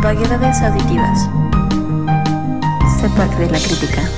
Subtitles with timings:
[0.00, 1.28] Vaguedades auditivas.
[3.00, 4.08] Sé parte de la crítica.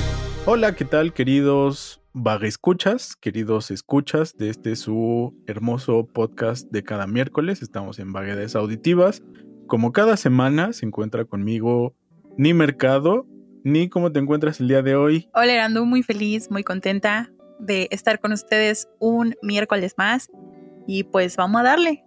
[0.45, 2.03] Hola, ¿qué tal, queridos
[2.43, 7.63] escuchas, queridos escuchas de este su hermoso podcast de cada miércoles?
[7.63, 9.23] Estamos en Vaguedades auditivas.
[9.65, 11.95] Como cada semana se encuentra conmigo
[12.37, 13.25] Ni Mercado.
[13.63, 15.29] Ni, ¿cómo te encuentras el día de hoy?
[15.33, 20.29] Hola, ando muy feliz, muy contenta de estar con ustedes un miércoles más.
[20.85, 22.03] Y pues vamos a darle.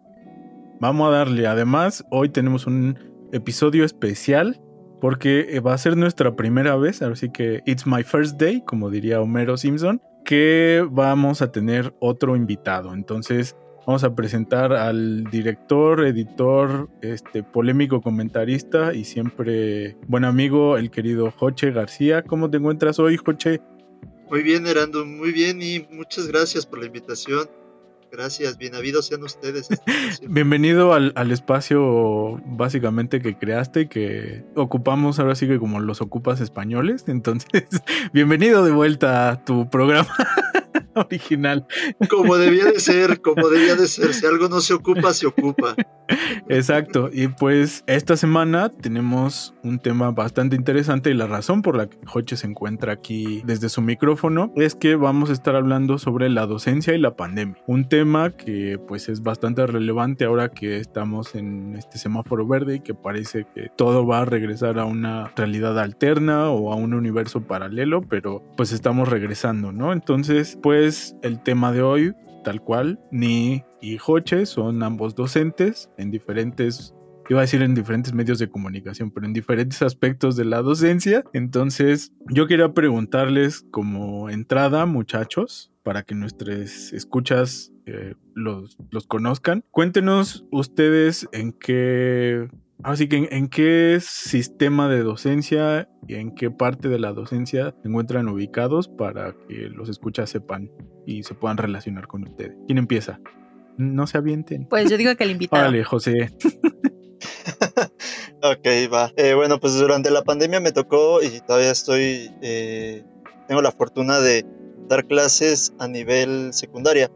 [0.81, 1.49] Vamos a darle.
[1.49, 4.61] Además, hoy tenemos un episodio especial
[5.01, 8.89] porque eh, va a ser nuestra primera vez, así que it's my first day, como
[8.89, 12.95] diría Homero Simpson, que vamos a tener otro invitado.
[12.95, 13.55] Entonces,
[13.87, 21.31] vamos a presentar al director, editor, este polémico comentarista y siempre buen amigo, el querido
[21.31, 22.23] Joche García.
[22.23, 23.61] ¿Cómo te encuentras hoy, Joche?
[24.31, 27.47] Muy bien, Erando, muy bien y muchas gracias por la invitación.
[28.17, 29.67] Gracias, bien sean ustedes.
[30.29, 36.01] Bienvenido al, al, espacio básicamente que creaste y que ocupamos ahora sí que como los
[36.01, 37.07] ocupas españoles.
[37.09, 37.65] Entonces,
[38.13, 40.15] bienvenido de vuelta a tu programa.
[41.09, 41.67] original.
[42.09, 44.15] Como debía de ser, como debía de ser.
[44.15, 45.75] Si algo no se ocupa, se ocupa.
[46.49, 47.11] Exacto.
[47.13, 51.97] Y pues esta semana tenemos un tema bastante interesante y la razón por la que
[52.07, 56.47] Joche se encuentra aquí desde su micrófono es que vamos a estar hablando sobre la
[56.47, 57.57] docencia y la pandemia.
[57.67, 62.81] Un tema que pues es bastante relevante ahora que estamos en este semáforo verde y
[62.81, 67.41] que parece que todo va a regresar a una realidad alterna o a un universo
[67.43, 69.93] paralelo, pero pues estamos regresando, ¿no?
[69.93, 70.84] Entonces, pues
[71.23, 72.13] el tema de hoy,
[72.45, 73.01] tal cual.
[73.11, 76.95] Ni y Joche son ambos docentes en diferentes
[77.31, 81.25] iba a decir en diferentes medios de comunicación, pero en diferentes aspectos de la docencia.
[81.33, 89.65] Entonces, yo quería preguntarles como entrada, muchachos, para que nuestras escuchas eh, los, los conozcan.
[89.71, 92.49] Cuéntenos ustedes en qué
[92.83, 97.89] Así que, ¿en, qué sistema de docencia y en qué parte de la docencia se
[97.89, 100.71] encuentran ubicados para que los escuchas sepan
[101.07, 102.57] y se puedan relacionar con ustedes?
[102.67, 103.21] ¿Quién empieza?
[103.79, 104.67] No se avienten.
[104.69, 105.65] Pues yo digo que el invitado.
[105.65, 106.37] Vale, José.
[108.43, 109.13] ok, va.
[109.17, 112.31] Eh, bueno, pues durante la pandemia me tocó y todavía estoy.
[112.43, 113.05] Eh,
[113.49, 114.45] tengo la fortuna de
[114.89, 117.11] dar clases a nivel secundaria.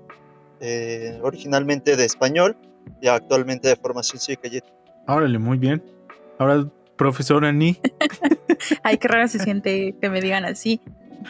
[0.61, 2.57] Eh, originalmente de español
[3.01, 4.61] y actualmente de formación cívica y
[5.09, 5.83] Órale, muy bien.
[6.39, 7.79] Ahora, profesora Ni.
[8.83, 10.83] Ay, qué raro se siente que me digan así.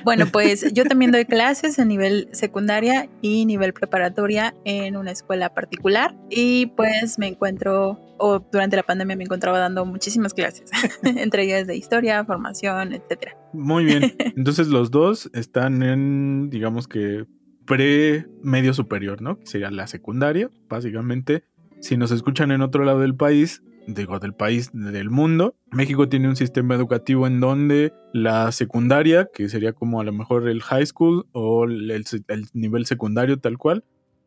[0.05, 5.55] Bueno, pues yo también doy clases a nivel secundaria y nivel preparatoria en una escuela
[5.55, 10.71] particular y pues me encuentro, o durante la pandemia me encontraba dando muchísimas clases,
[11.03, 13.37] entre ellas de historia, formación, etcétera.
[13.53, 14.15] Muy bien.
[14.37, 17.27] Entonces los dos están en, digamos que
[17.65, 19.39] pre-medio superior, ¿no?
[19.39, 21.45] Que sería la secundaria, básicamente.
[21.81, 25.57] Si nos escuchan en otro lado del país, digo, del país, del mundo.
[25.73, 30.49] México tiene un sistema educativo en donde la secundaria, que sería como a lo mejor
[30.49, 32.05] el high school o el,
[32.53, 33.85] nivel secundario tal cual,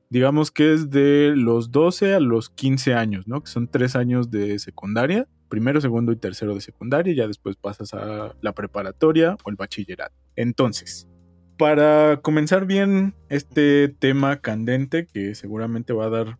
[0.09, 3.41] digamos que es de los 12 a los 15 años, ¿no?
[3.41, 7.55] Que son tres años de secundaria, primero, segundo y tercero de secundaria, y ya después
[7.55, 10.15] pasas a la preparatoria o el bachillerato.
[10.35, 11.07] Entonces,
[11.57, 16.39] para comenzar bien este tema candente, que seguramente va a dar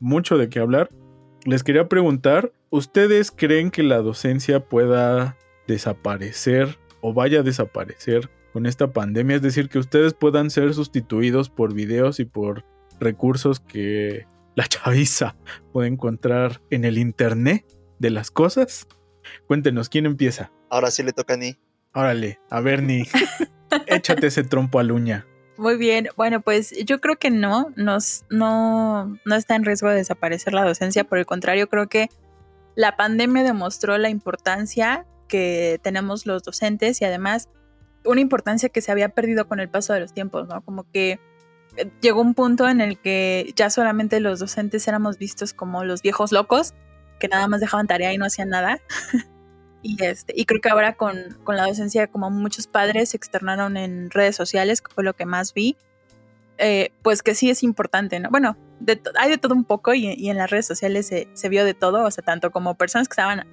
[0.00, 0.90] mucho de qué hablar,
[1.44, 5.36] les quería preguntar, ¿ustedes creen que la docencia pueda
[5.68, 9.36] desaparecer o vaya a desaparecer con esta pandemia?
[9.36, 12.64] Es decir, que ustedes puedan ser sustituidos por videos y por
[12.98, 15.36] recursos que la chaviza
[15.72, 17.64] puede encontrar en el internet
[17.98, 18.88] de las cosas.
[19.46, 20.50] Cuéntenos, ¿quién empieza?
[20.70, 21.56] Ahora sí le toca a Ni.
[21.94, 23.02] Órale, a ver, Ni.
[23.86, 25.26] Échate ese trompo a uña.
[25.58, 29.96] Muy bien, bueno, pues yo creo que no, nos, no, no está en riesgo de
[29.96, 32.08] desaparecer la docencia, por el contrario, creo que
[32.74, 37.48] la pandemia demostró la importancia que tenemos los docentes y además
[38.04, 40.62] una importancia que se había perdido con el paso de los tiempos, ¿no?
[40.62, 41.20] Como que
[41.76, 46.02] eh, llegó un punto en el que ya solamente los docentes éramos vistos como los
[46.02, 46.74] viejos locos
[47.20, 48.80] que nada más dejaban tarea y no hacían nada.
[49.84, 54.10] Y, este, y creo que ahora con, la docencia, como muchos padres se externaron en
[54.10, 55.76] redes sociales, que fue lo que más vi,
[56.58, 58.30] eh, pues que sí es importante, ¿no?
[58.30, 58.56] Bueno,
[59.18, 62.10] hay de todo un poco y, en las redes sociales se, vio de todo, o
[62.10, 63.46] sea, tanto como personas que estaban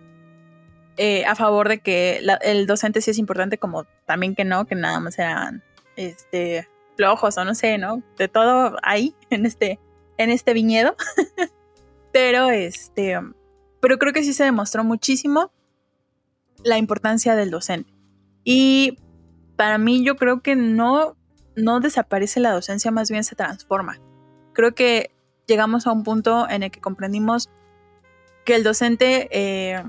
[0.98, 4.76] eh, a favor de que el docente sí es importante, como también que no, que
[4.76, 5.64] nada más eran
[5.96, 6.68] este,
[6.98, 8.04] flojos o no sé, ¿no?
[8.18, 9.80] De todo ahí, en este,
[10.18, 10.96] en este viñedo.
[12.12, 13.20] pero, este,
[13.80, 15.52] pero creo que sí se demostró muchísimo
[16.64, 17.92] la importancia del docente.
[18.44, 18.98] Y
[19.56, 21.16] para mí yo creo que no,
[21.64, 24.00] no desaparece la docencia, más bien se transforma.
[24.54, 25.12] Creo que
[25.48, 27.50] llegamos a un punto en el que comprendimos
[28.46, 29.84] que el docente eh,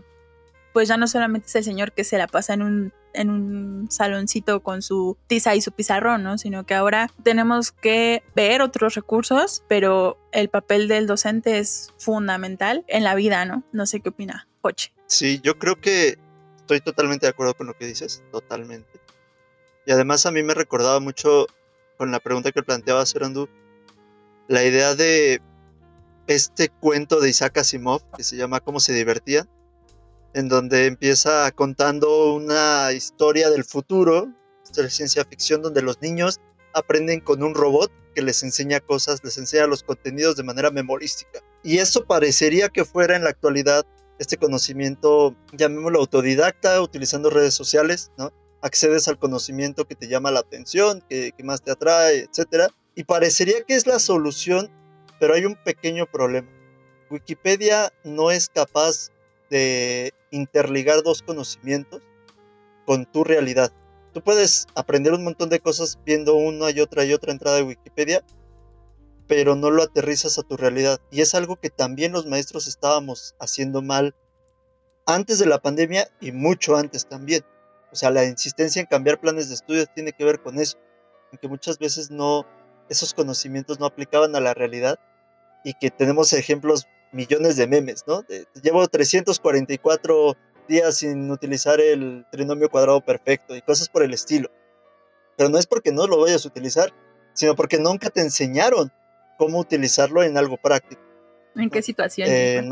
[0.73, 3.91] pues ya no solamente es el señor que se la pasa en un, en un
[3.91, 6.39] saloncito con su tiza y su pizarrón, ¿no?
[6.39, 12.85] Sino que ahora tenemos que ver otros recursos, pero el papel del docente es fundamental
[12.89, 13.65] en la vida, ¿no?
[13.73, 14.93] No sé qué opina Joche.
[15.07, 16.19] Sí, yo creo que
[16.57, 19.01] estoy totalmente de acuerdo con lo que dices, totalmente.
[19.87, 21.47] Y además a mí me recordaba mucho
[22.01, 23.47] con la pregunta que planteaba Serandu,
[24.49, 25.43] la idea de
[26.29, 29.47] este cuento de Isaac Asimov que se llama Cómo se divertían,
[30.33, 34.33] en donde empieza contando una historia del futuro,
[34.75, 36.41] de ciencia ficción, donde los niños
[36.73, 41.41] aprenden con un robot que les enseña cosas, les enseña los contenidos de manera memorística.
[41.63, 43.85] Y eso parecería que fuera en la actualidad
[44.19, 48.33] este conocimiento, llamémoslo autodidacta, utilizando redes sociales, ¿no?
[48.63, 52.73] Accedes al conocimiento que te llama la atención, que, más te atrae, etc.
[52.95, 54.71] Y parecería que es la solución,
[55.19, 56.49] pero hay un pequeño problema.
[57.11, 59.11] Wikipedia no es capaz
[59.51, 62.03] de interligar dos conocimientos
[62.87, 63.73] con tu realidad.
[64.13, 67.63] Tú puedes aprender un montón de cosas viendo una y otra y otra entrada de
[67.63, 68.25] Wikipedia,
[69.27, 71.01] pero no lo aterrizas a tu realidad.
[71.11, 74.15] Y es algo que también los maestros estábamos haciendo mal
[75.07, 77.45] antes de la pandemia y mucho antes también.
[77.93, 80.79] O sea, la insistencia en cambiar planes de estudio tiene que ver con eso,
[81.33, 82.47] en que muchas veces no
[82.89, 84.99] esos conocimientos no aplicaban a la realidad
[85.65, 88.25] y que tenemos ejemplos millones de memes, ¿no?
[88.63, 90.37] llevo 344
[90.69, 94.51] días sin utilizar el trinomio cuadrado perfecto y cosas por el estilo.
[95.37, 96.93] Pero no es porque no lo vayas a utilizar,
[97.33, 98.93] sino porque nunca te enseñaron
[99.39, 101.01] cómo utilizarlo en algo práctico.
[101.57, 102.29] ¿En qué situación?
[102.29, 102.71] en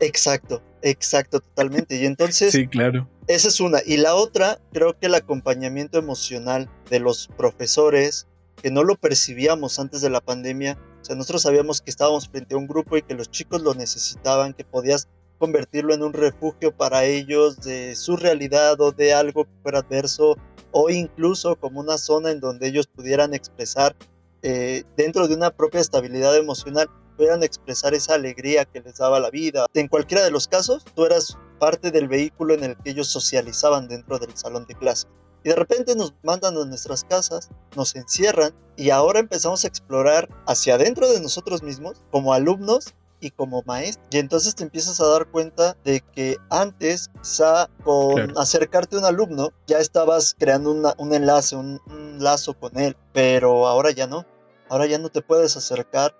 [0.00, 1.96] Exacto, exacto, totalmente.
[1.96, 2.52] Y entonces...
[2.52, 3.08] sí, claro.
[3.28, 3.80] Esa es una.
[3.84, 8.26] Y la otra, creo que el acompañamiento emocional de los profesores,
[8.62, 12.54] que no lo percibíamos antes de la pandemia, o sea, nosotros sabíamos que estábamos frente
[12.54, 15.08] a un grupo y que los chicos lo necesitaban, que podías
[15.38, 20.36] convertirlo en un refugio para ellos de su realidad o de algo que fuera adverso
[20.72, 23.94] o incluso como una zona en donde ellos pudieran expresar
[24.40, 29.30] eh, dentro de una propia estabilidad emocional pudieran expresar esa alegría que les daba la
[29.30, 29.66] vida.
[29.74, 33.88] En cualquiera de los casos, tú eras parte del vehículo en el que ellos socializaban
[33.88, 35.08] dentro del salón de clase.
[35.44, 40.28] Y de repente nos mandan a nuestras casas, nos encierran y ahora empezamos a explorar
[40.46, 44.04] hacia adentro de nosotros mismos como alumnos y como maestro.
[44.10, 49.04] Y entonces te empiezas a dar cuenta de que antes, quizá con acercarte a un
[49.04, 51.80] alumno, ya estabas creando un enlace, un,
[52.20, 54.26] lazo con él, pero ahora ya no.
[54.68, 56.14] Ahora ya no te puedes acercar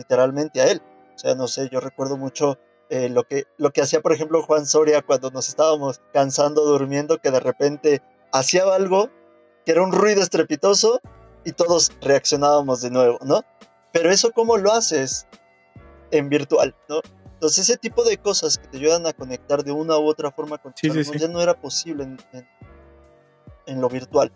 [0.00, 0.82] literalmente a él.
[1.14, 2.58] O sea, no sé, yo recuerdo mucho
[2.88, 7.18] eh, lo, que, lo que hacía, por ejemplo, Juan Soria cuando nos estábamos cansando, durmiendo,
[7.18, 8.02] que de repente
[8.32, 9.10] hacía algo
[9.64, 11.00] que era un ruido estrepitoso
[11.44, 13.42] y todos reaccionábamos de nuevo, ¿no?
[13.92, 15.26] Pero eso, ¿cómo lo haces?
[16.10, 17.00] en virtual, ¿no?
[17.34, 20.58] Entonces ese tipo de cosas que te ayudan a conectar de una u otra forma
[20.58, 22.18] con tus ya no era posible en,
[23.66, 24.30] en, lo virtual.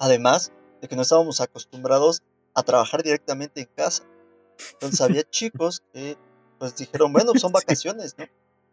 [0.00, 2.22] Además de que no estábamos acostumbrados
[2.54, 4.04] a trabajar directamente en casa.
[4.74, 6.16] Entonces había chicos que
[6.58, 8.26] pues dijeron, bueno, son vacaciones, ¿no?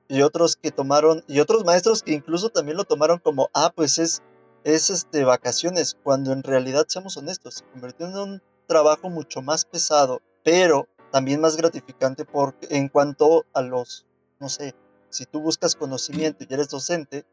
[0.07, 3.97] Y otros que tomaron, y otros maestros que incluso también lo tomaron como, ah, pues
[3.97, 4.21] es,
[4.63, 9.65] es este, vacaciones, cuando en realidad, seamos honestos, se convirtió en un trabajo mucho más
[9.65, 14.05] pesado, pero también más gratificante porque en cuanto a los,
[14.39, 14.75] no sé,
[15.09, 17.25] si tú buscas conocimiento y eres docente,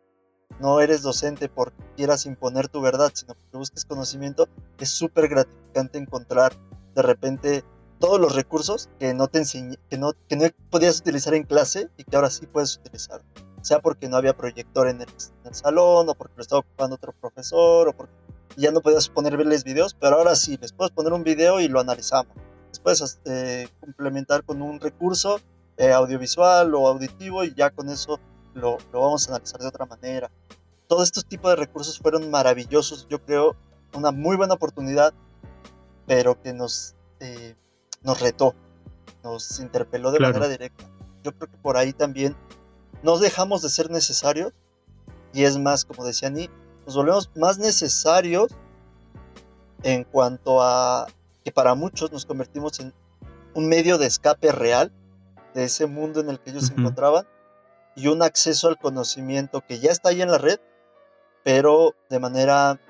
[0.61, 5.99] no eres docente porque quieras imponer tu verdad, sino porque busques conocimiento, es súper gratificante
[5.99, 6.56] encontrar
[6.94, 7.64] de repente
[8.02, 11.88] todos los recursos que no te enseñé, que no, que no podías utilizar en clase
[11.97, 13.23] y que ahora sí puedes utilizar.
[13.62, 16.97] Sea porque no había proyector en el, en el salón, o porque lo estaba ocupando
[16.97, 18.12] otro profesor, o porque
[18.56, 21.78] ya no podías ponerles videos, pero ahora sí, les puedes poner un video y lo
[21.78, 22.35] analizamos
[22.82, 25.40] puedes eh, complementar con un recurso
[25.76, 28.21] eh, audiovisual o auditivo y ya con eso
[28.54, 30.30] lo, lo, vamos a analizar de otra manera.
[30.88, 33.56] Todos estos tipos de recursos fueron maravillosos, yo creo,
[33.94, 35.14] una muy buena oportunidad,
[36.06, 37.54] pero que nos, eh,
[38.02, 38.54] nos retó,
[39.23, 40.85] nos interpeló de manera directa.
[41.23, 42.37] Yo creo que por ahí también
[43.02, 44.52] nos dejamos de ser necesarios
[45.32, 46.50] y es más, como decía Ni,
[46.87, 48.52] nos volvemos más necesarios
[49.82, 51.06] en cuanto a
[51.44, 52.92] que para muchos nos convertimos en
[53.54, 54.92] un medio de escape real
[55.54, 57.26] de ese mundo en el que ellos se encontraban
[57.94, 60.61] y un acceso al conocimiento que ya está ahí en la red,
[61.44, 62.80] pero de manera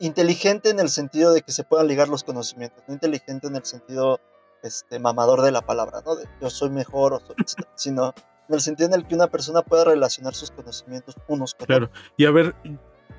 [0.00, 3.64] inteligente en el sentido de que se puedan ligar los conocimientos, no inteligente en el
[3.64, 4.20] sentido
[4.64, 6.16] este, mamador de la palabra, ¿no?
[6.16, 7.20] De yo soy mejor, o
[7.76, 8.14] sino
[8.48, 11.66] en el sentido en el que una persona pueda relacionar sus conocimientos unos con otros.
[11.66, 12.54] Claro, y a ver,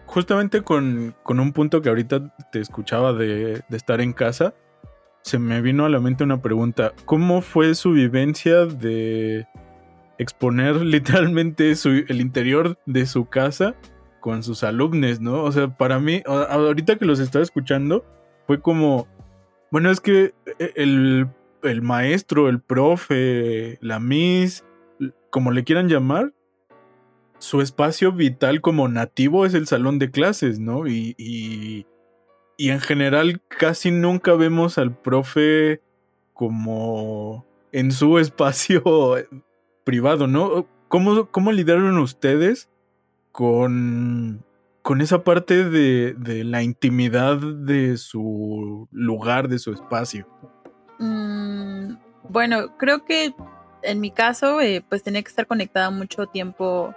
[0.06, 4.54] justamente con, con, un punto que ahorita te escuchaba de, de estar en casa,
[5.22, 6.94] se me vino a la mente una pregunta.
[7.06, 9.48] ¿Cómo fue su vivencia de
[10.18, 13.76] exponer literalmente su, el interior de su casa
[14.20, 15.44] con sus alumnos, ¿no?
[15.44, 18.04] O sea, para mí, ahorita que los estaba escuchando,
[18.48, 19.08] fue como,
[19.72, 21.28] bueno, es que e, el,
[21.64, 24.64] el maestro, el profe, la miss,
[25.30, 26.34] como le quieran llamar,
[27.40, 30.88] su espacio vital como nativo es el salón de clases, ¿no?
[30.88, 31.86] Y, y,
[32.58, 35.82] y, en general casi nunca vemos al profe
[36.34, 38.84] como en su espacio
[39.84, 40.68] privado, ¿no?
[40.88, 42.70] ¿Cómo, cómo lidiaron ustedes
[43.32, 44.45] con,
[44.86, 50.28] con esa parte de, de, la intimidad de su lugar, de su espacio?
[51.00, 51.96] Mm,
[52.30, 53.34] bueno, creo que
[53.82, 56.94] en mi caso, eh, pues tenía que estar conectada mucho tiempo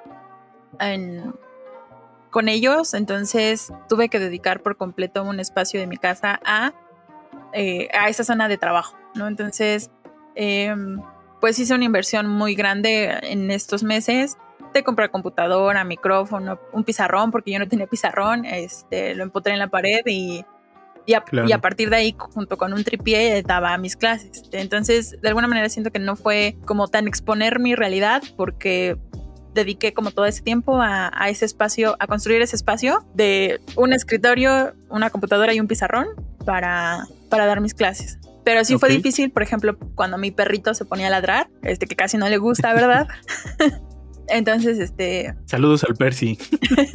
[2.29, 6.75] con ellos, entonces tuve que dedicar por completo un espacio de mi casa a,
[7.55, 9.29] eh, a esa zona de trabajo, ¿no?
[9.29, 9.91] Entonces,
[10.35, 11.01] em,
[11.41, 14.37] pues hice una inversión muy grande en estos meses
[14.73, 19.59] de comprar computadora, micrófono, un pizarrón, porque yo no tenía pizarrón, este, lo empotré en
[19.59, 20.45] la pared y,
[21.09, 24.43] y, a, partir de ahí, junto con un tripié, daba mis clases.
[24.53, 28.99] Entonces, de alguna manera siento que no fue como tan exponer mi realidad, porque
[29.55, 34.75] dediqué como todo ese tiempo a, ese espacio, a construir ese espacio de un escritorio,
[34.91, 36.09] una computadora y un pizarrón
[36.45, 38.19] para, para dar mis clases.
[38.45, 41.97] Pero sí fue difícil, por ejemplo, cuando mi perrito se ponía a ladrar, este que
[41.97, 43.09] casi no le gusta, ¿verdad?
[44.29, 45.35] Entonces, este...
[45.47, 46.39] Saludos al Percy.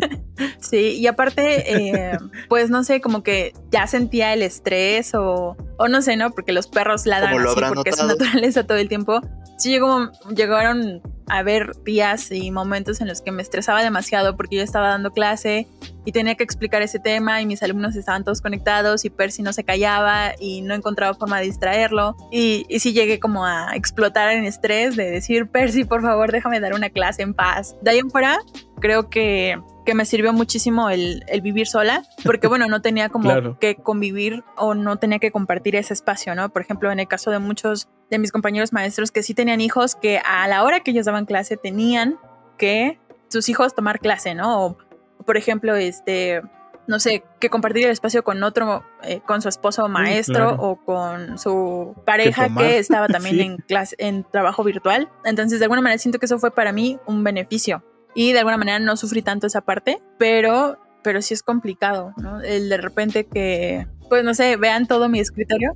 [0.60, 2.18] sí, y aparte, eh,
[2.50, 6.32] pues no sé, como que ya sentía el estrés o, o no sé, ¿no?
[6.32, 9.22] Porque los perros ladran así porque es su naturaleza todo el tiempo.
[9.58, 14.64] Sí, llegó, llegaron haber días y momentos en los que me estresaba demasiado porque yo
[14.64, 15.68] estaba dando clase
[16.06, 19.54] y tenía que explicar ese tema y mis alumnos estaban todos conectados y Percy no
[19.54, 22.16] se callaba y no encontraba forma de distraerlo.
[22.32, 26.60] Y, y sí llegué como a explotar en estrés de decir, Percy, por favor, déjame
[26.60, 27.76] dar una clase en paz.
[27.82, 28.40] De ahí en fuera,
[28.80, 33.76] creo que que me sirvió muchísimo el, vivir sola, porque bueno, no tenía como que
[33.76, 36.50] convivir o no tenía que compartir ese espacio, ¿no?
[36.50, 39.96] Por ejemplo, en el caso de muchos de mis compañeros maestros que sí tenían hijos,
[39.96, 42.18] que a la hora que ellos daban clase tenían
[42.58, 44.66] que sus hijos tomar clase, ¿no?
[44.66, 44.78] O,
[45.26, 46.42] por ejemplo, este,
[46.88, 51.38] no sé, que compartir el espacio con otro, eh, con su esposo maestro o con
[51.38, 55.10] su pareja que, estaba también en clase, en trabajo virtual.
[55.24, 57.84] Entonces, de alguna manera siento que eso fue para mí un beneficio
[58.16, 62.42] y de alguna manera no sufrí tanto esa parte, pero, pero sí es complicado, ¿no?
[62.42, 65.76] El de repente que, pues no sé, vean todo mi escritorio.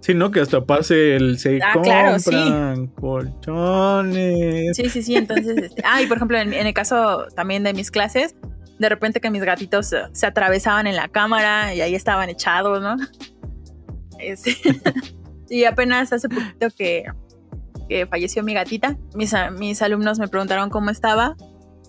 [0.00, 0.30] Sí, ¿no?
[0.30, 2.90] Que hasta pase el se ah, compran sí.
[3.00, 4.76] colchones.
[4.76, 5.16] Sí, sí, sí.
[5.16, 8.36] Entonces, este, ah, y por ejemplo, en, el caso también de mis clases,
[8.78, 12.96] de repente que mis gatitos se atravesaban en la cámara y ahí estaban echados, ¿no?
[14.20, 14.56] Este,
[15.48, 17.04] y apenas hace poquito que,
[17.88, 21.36] que falleció mi gatita, mis, mis alumnos me preguntaron cómo estaba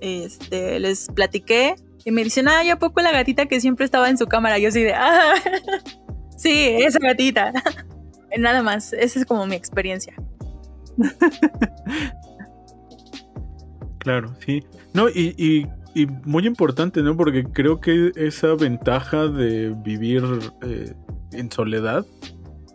[0.01, 1.75] este, les platiqué
[2.05, 4.57] y me dicen, ah, ¿ya poco la gatita que siempre estaba en su cámara?
[4.57, 5.33] Yo así de, ah,
[6.37, 7.53] sí, esa gatita.
[8.37, 10.13] Nada más, esa es como mi experiencia.
[13.99, 14.63] claro, sí.
[14.93, 15.67] No, y, y,
[15.99, 17.17] y, muy importante, ¿no?
[17.17, 20.23] Porque creo que esa ventaja de vivir
[20.61, 20.93] eh,
[21.31, 22.05] en soledad,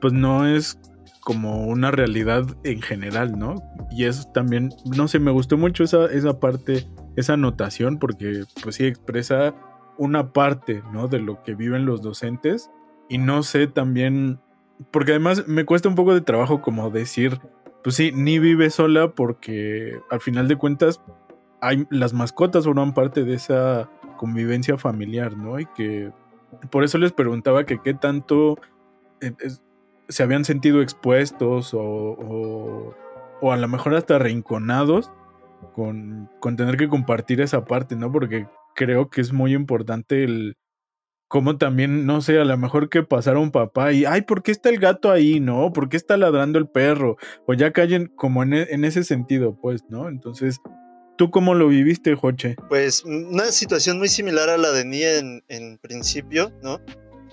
[0.01, 0.79] pues no es
[1.21, 3.55] como una realidad en general, ¿no?
[3.91, 6.87] Y eso también, no sé, me gustó mucho esa, esa parte
[7.17, 9.55] esa anotación porque pues sí expresa
[9.99, 11.09] una parte, ¿no?
[11.09, 12.71] De lo que viven los docentes
[13.09, 14.41] y no sé también,
[14.91, 17.41] porque además me cuesta un poco de trabajo como decir,
[17.83, 21.01] pues sí, ni vive sola porque al final de cuentas
[21.61, 25.61] hay, las mascotas forman parte de esa convivencia familiar, ¿no?
[25.61, 26.11] Y que
[26.71, 28.59] por eso les preguntaba que qué tanto
[29.21, 29.33] eh,
[30.09, 32.95] se habían sentido expuestos o, o,
[33.41, 35.11] o a lo mejor hasta rinconados
[35.73, 38.13] con, tener que compartir esa parte, ¿no?
[38.13, 40.57] Porque creo que es muy importante el
[41.29, 44.53] cómo también, no sé, a lo mejor que pasara un papá y, ay, ¿por qué
[44.53, 45.73] está el gato ahí, no?
[45.73, 47.17] ¿Por qué está ladrando el perro?
[47.47, 50.09] O ya callen como en, e, en ese sentido, pues, ¿no?
[50.09, 50.61] Entonces,
[51.17, 52.57] ¿tú cómo lo viviste, Joche?
[52.69, 56.81] Pues una situación muy similar a la de mí en, en principio, ¿no?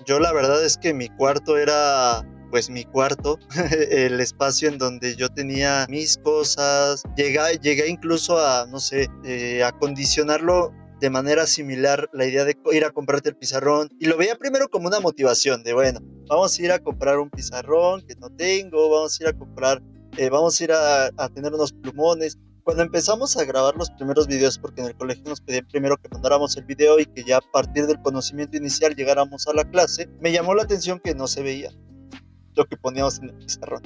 [0.04, 3.38] Yo la verdad es que mi cuarto era pues mi cuarto,
[3.90, 7.02] el espacio en donde yo tenía mis cosas.
[7.16, 12.54] Llegué, llegué incluso a, no sé, eh, a condicionarlo de manera similar la idea de
[12.72, 16.56] ir a comprarte el pizarrón y lo veía primero como una motivación de bueno vamos
[16.56, 19.82] a ir a comprar un pizarrón que no tengo vamos a ir a comprar
[20.16, 24.28] eh, vamos a ir a, a, tener unos plumones cuando empezamos a grabar los primeros
[24.28, 27.38] videos porque en el colegio nos pedían primero que mandáramos el video y que ya
[27.38, 31.26] a partir del conocimiento inicial llegáramos a la clase me llamó la atención que no
[31.26, 31.72] se veía
[32.54, 33.82] lo que poníamos en el pizarrón.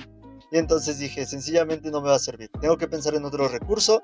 [0.50, 2.50] Y entonces dije, sencillamente no me va a servir.
[2.60, 4.00] Tengo que pensar en otro recurso.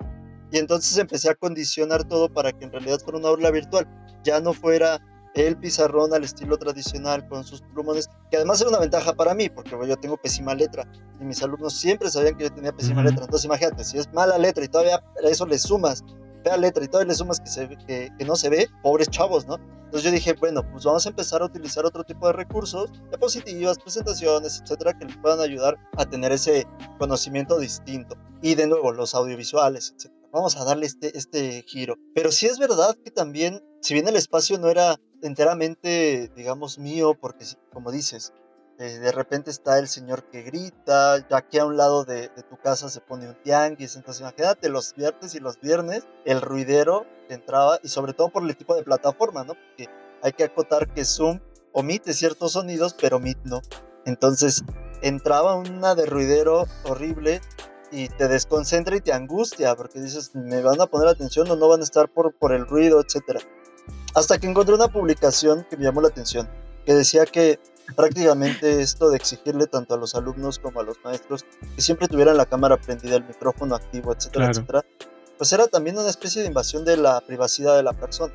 [0.51, 3.89] Y entonces empecé a condicionar todo para que en realidad fuera una aula virtual.
[4.23, 5.01] Ya no fuera
[5.35, 9.49] el pizarrón al estilo tradicional con sus plumones, que además era una ventaja para mí,
[9.49, 10.87] porque yo tengo pésima letra
[11.21, 13.25] y mis alumnos siempre sabían que yo tenía pésima letra.
[13.25, 16.05] Entonces imagínate, si es mala letra y todavía a eso le sumas
[16.43, 19.47] fea letra y todavía le sumas que, se, que, que no se ve, pobres chavos,
[19.47, 19.59] ¿no?
[19.93, 23.79] Entonces yo dije, bueno, pues vamos a empezar a utilizar otro tipo de recursos, diapositivas,
[23.79, 26.67] presentaciones, etcétera, que les puedan ayudar a tener ese
[26.99, 28.17] conocimiento distinto.
[28.41, 30.29] Y de nuevo, los audiovisuales, etcétera.
[30.33, 31.97] Vamos a darle este, este giro.
[32.15, 37.13] Pero sí es verdad que también, si bien el espacio no era enteramente, digamos, mío,
[37.21, 38.33] porque como dices,
[38.79, 42.89] eh, de repente está el señor que grita, aquí a un lado de, tu casa
[42.89, 47.89] se pone un tianguis, entonces imagínate los viernes y los viernes, el ruidero entraba, y
[47.89, 49.55] sobre todo por el tipo de plataforma, ¿no?
[49.55, 49.89] Porque
[50.23, 51.41] hay que acotar que Zoom
[51.73, 53.61] omite ciertos sonidos, pero Meet no.
[54.05, 54.65] Entonces
[55.03, 57.41] entraba una de ruidero horrible
[57.91, 61.69] y te desconcentra y te angustia, porque dices, me van a poner atención o no
[61.69, 63.41] van a estar por, por el ruido, etc.
[64.15, 66.49] Hasta que encontré una publicación que me llamó la atención,
[66.87, 67.61] que decía que
[67.93, 71.45] prácticamente esto de exigirle tanto a los alumnos como a los maestros
[71.77, 74.85] que siempre tuvieran la cámara prendida, el micrófono activo, etcétera, etcétera,
[75.39, 78.33] pues era también una especie de invasión de la privacidad de la persona.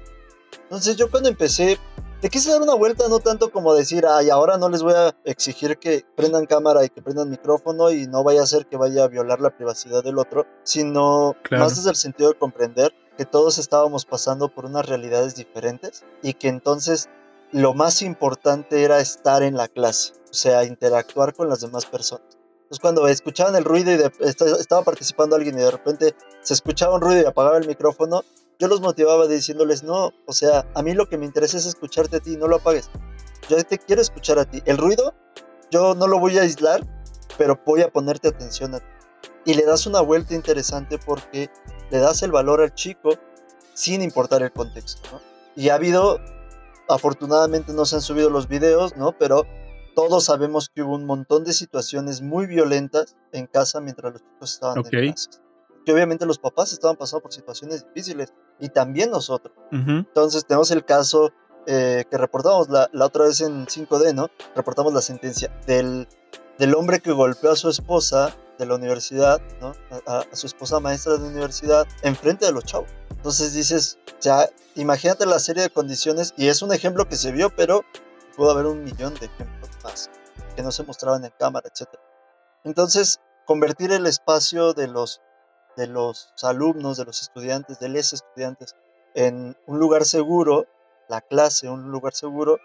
[0.63, 1.77] Entonces yo cuando empecé,
[2.21, 5.15] le quise dar una vuelta, no tanto como decir, ay, ahora no les voy a
[5.23, 9.03] exigir que prendan cámara y que prendan micrófono y no vaya a ser que vaya
[9.03, 13.57] a violar la privacidad del otro, sino más desde el sentido de comprender que todos
[13.57, 17.09] estábamos pasando por unas realidades diferentes y que entonces
[17.51, 22.37] lo más importante era estar en la clase, o sea, interactuar con las demás personas.
[22.67, 24.27] Entonces cuando escuchaban el ruido y
[24.59, 28.23] estaba participando alguien y de repente se escuchaba un ruido y apagaba el micrófono,
[28.59, 32.17] yo los motivaba diciéndoles, no, o sea, a mí lo que me interesa es escucharte
[32.17, 32.89] a ti, no lo apagues.
[33.47, 34.61] Yo te quiero escuchar a ti.
[34.65, 35.13] El ruido,
[35.71, 36.85] yo no lo voy a aislar,
[37.37, 38.85] pero voy a ponerte atención a ti.
[39.45, 41.49] Y le das una vuelta interesante porque
[41.89, 43.11] le das el valor al chico
[43.73, 45.21] sin importar el contexto.
[45.55, 46.19] Y ha habido
[46.89, 49.17] afortunadamente no se han subido los videos, ¿no?
[49.17, 49.45] Pero
[49.95, 54.53] todos sabemos que hubo un montón de situaciones muy violentas en casa mientras los chicos
[54.53, 55.29] estaban en casa.
[55.85, 59.55] Que obviamente los papás estaban pasando por situaciones difíciles y también nosotros.
[59.71, 61.31] Entonces tenemos el caso
[61.65, 64.27] eh, que reportamos la, otra vez en 5D, ¿no?
[64.55, 66.07] Reportamos la sentencia del,
[66.59, 69.73] del hombre que golpeó a su esposa de la universidad, ¿no?
[70.05, 72.89] A, a, su esposa maestra de la universidad, enfrente de los chavos.
[73.17, 77.49] Entonces dices, ya, imagínate la serie de condiciones, y es un ejemplo que se vio,
[77.55, 77.83] pero
[78.35, 80.09] pudo haber un millón de ejemplos más
[80.55, 81.87] que no se mostraban en cámara, etc.
[82.63, 85.21] Entonces, convertir el espacio de los,
[85.77, 88.75] de los alumnos, de los estudiantes, de los estudiantes,
[89.13, 90.65] en un lugar seguro,
[91.09, 92.57] la clase, un lugar seguro,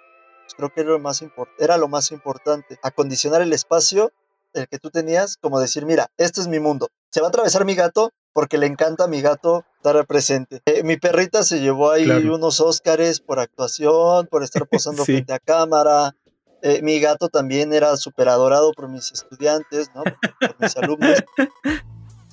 [0.42, 1.22] pues creo que era lo, más
[1.58, 2.78] era lo más importante.
[2.82, 4.10] Acondicionar el espacio,
[4.54, 6.88] el que tú tenías, como decir, mira, este es mi mundo.
[7.10, 10.62] Se va a atravesar mi gato, porque le encanta a mi gato estar presente.
[10.66, 15.38] Eh, mi perrita se llevó ahí unos Óscares por actuación, por estar posando frente a
[15.38, 16.14] cámara.
[16.62, 20.04] Eh, mi gato también era súper adorado por mis estudiantes, ¿no?
[20.04, 21.22] Por, mis alumnos.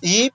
[0.02, 0.32] Y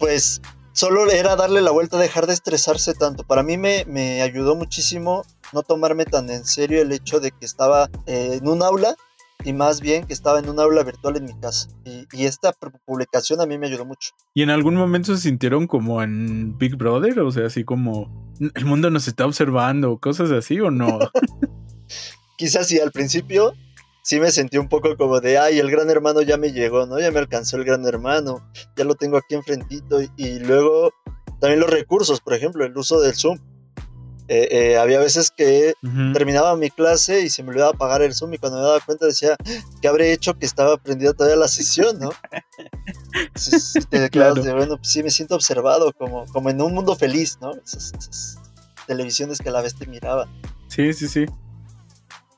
[0.00, 0.40] pues
[0.72, 3.22] solo era darle la vuelta, dejar de estresarse tanto.
[3.22, 7.46] Para mí me, me ayudó muchísimo no tomarme tan en serio el hecho de que
[7.46, 8.96] estaba eh, en un aula
[9.44, 11.68] y más bien que estaba en un aula virtual en mi casa.
[11.84, 12.52] Y, esta
[12.84, 14.12] publicación a mí me ayudó mucho.
[14.34, 17.20] ¿Y en algún momento se sintieron como en Big Brother?
[17.20, 20.98] O sea, así como el mundo nos está observando, cosas así o no?
[22.36, 23.54] Quizás sí, al principio
[24.02, 26.98] sí me sentí un poco como de, ay, el gran hermano ya me llegó, ¿no?
[26.98, 30.00] Ya me alcanzó el gran hermano, ya lo tengo aquí enfrentito.
[30.16, 30.92] y luego
[31.40, 33.38] también los recursos, por ejemplo, el uso del Zoom
[34.28, 35.72] eh, eh, había veces que
[36.12, 39.06] terminaba mi clase y se me olvidaba apagar el Zoom y cuando me daba cuenta
[39.06, 39.36] decía,
[39.80, 42.10] ¿qué habré hecho que estaba prendida todavía la sesión, no?
[44.10, 44.42] claro.
[44.42, 47.52] bueno, pues sí, me siento observado como, como en un mundo feliz, ¿no?
[47.64, 48.38] Esas,
[48.86, 50.28] televisiones que a la vez te miraba.
[50.68, 51.26] Sí, sí, sí.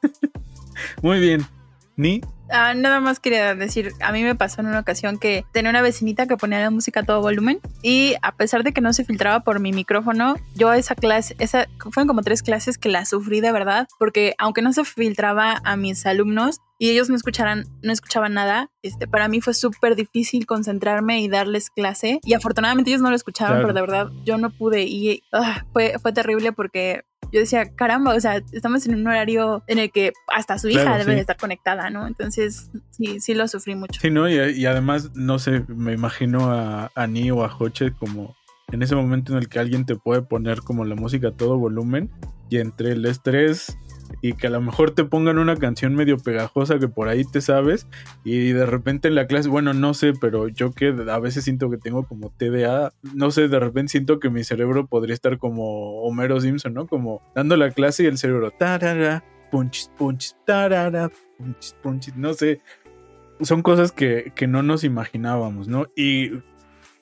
[1.02, 1.46] Muy bien.
[2.00, 5.70] Ni Ah, nada más quería decir, a mí me pasó en una ocasión que tenía
[5.70, 8.92] una vecinita que ponía la música a todo volumen y a pesar de que no
[8.92, 13.04] se filtraba por mi micrófono, yo esa clase, esa, fueron como tres clases que la
[13.04, 17.66] sufrí de verdad, porque aunque no se filtraba a mis alumnos, y ellos no escucharan,
[17.82, 22.20] no escuchaban nada, este, para mí fue súper difícil concentrarme y darles clase.
[22.24, 24.84] Y afortunadamente ellos no lo escucharon, pero de verdad yo no pude.
[24.84, 29.62] Y ah, fue, fue terrible porque yo decía, caramba, o sea, estamos en un horario
[29.66, 32.06] en el que hasta su hija debe estar conectada, ¿no?
[32.06, 34.00] Entonces, sí, sí lo sufrí mucho.
[34.00, 34.28] Sí, ¿no?
[34.28, 38.34] Y, además, no sé, me imagino a, a Ni o a Hoche como
[38.72, 41.58] en ese momento en el que alguien te puede poner como la música a todo
[41.58, 42.10] volumen
[42.48, 43.76] y entre el estrés
[44.22, 47.40] y que a lo mejor te pongan una canción medio pegajosa que por ahí te
[47.40, 47.86] sabes
[48.24, 51.70] y de repente en la clase, bueno, no sé, pero yo que a veces siento
[51.70, 56.02] que tengo como TDA, no sé, de repente siento que mi cerebro podría estar como
[56.02, 56.86] Homero Simpson, ¿no?
[56.86, 62.60] Como dando la clase y el cerebro, tarara, punchis, punchis, tarara, punchis, punchis, no sé.
[63.40, 65.86] Son cosas que, que no nos imaginábamos, ¿no?
[65.96, 66.30] Y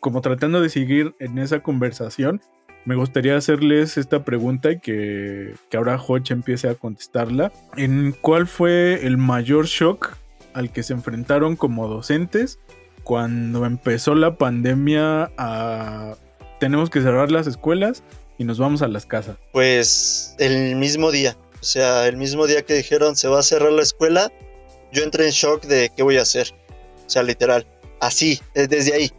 [0.00, 2.40] como tratando de seguir en esa conversación,
[2.84, 7.52] me gustaría hacerles esta pregunta y que, que ahora Hodge empiece a contestarla.
[7.76, 10.16] ¿En cuál fue el mayor shock
[10.54, 12.58] al que se enfrentaron como docentes
[13.04, 16.16] cuando empezó la pandemia a...
[16.60, 18.02] Tenemos que cerrar las escuelas
[18.36, 19.36] y nos vamos a las casas.
[19.52, 23.72] Pues el mismo día, o sea, el mismo día que dijeron se va a cerrar
[23.72, 24.32] la escuela,
[24.92, 26.48] yo entré en shock de qué voy a hacer.
[27.06, 27.66] O sea, literal,
[28.00, 29.12] así, desde ahí.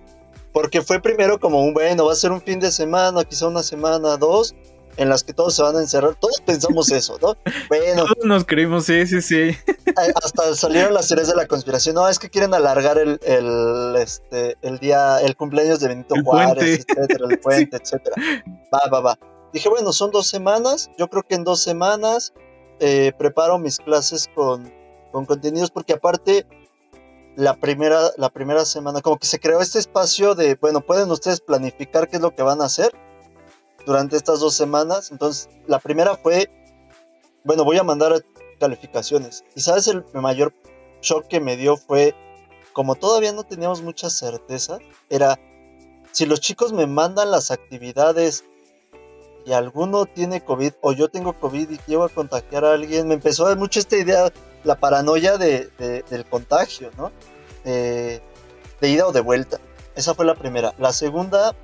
[0.59, 3.63] Porque fue primero como un, bueno, va a ser un fin de semana, quizá una
[3.63, 4.53] semana, dos,
[4.97, 6.15] en las que todos se van a encerrar.
[6.15, 7.37] Todos pensamos eso, ¿no?
[7.69, 8.03] Bueno.
[8.03, 9.57] Todos nos creímos, sí, sí, sí.
[10.21, 11.95] Hasta salieron las series de la conspiración.
[11.95, 16.85] No, es que quieren alargar el, el, este, el día, el cumpleaños de Benito Juárez,
[16.85, 18.17] etcétera, el puente, etcétera.
[18.73, 19.19] Va, va, va.
[19.53, 20.91] Dije, bueno, son dos semanas.
[20.97, 22.33] Yo creo que en dos semanas
[22.81, 24.69] eh, preparo mis clases con,
[25.13, 26.45] con contenidos, porque aparte
[27.39, 31.39] la primera, la primera semana, como que se creó este espacio de, bueno, pueden ustedes
[31.39, 32.91] planificar qué es lo que van a hacer
[33.85, 35.09] durante estas dos semanas.
[35.09, 36.51] Entonces, la primera fue,
[37.45, 38.25] bueno, voy a mandar
[38.59, 39.45] calificaciones.
[39.55, 40.53] Y sabes, el mayor
[41.01, 42.13] shock que me dio fue,
[42.73, 45.39] como todavía no teníamos mucha certeza, era,
[46.11, 48.43] si los chicos me mandan las actividades
[49.45, 53.13] y alguno tiene COVID o yo tengo COVID y llevo a contagiar a alguien, me
[53.13, 54.29] empezó a dar mucho esta idea
[54.63, 55.69] la paranoia de,
[56.09, 57.11] del contagio, ¿no?
[57.63, 58.21] de
[58.81, 59.59] ida o de vuelta.
[59.95, 60.73] Esa fue la primera.
[60.77, 61.55] La segunda,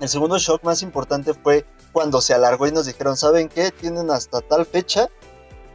[0.00, 3.70] el segundo shock más importante fue cuando se alargó y nos dijeron, ¿saben qué?
[3.70, 5.08] Tienen hasta tal fecha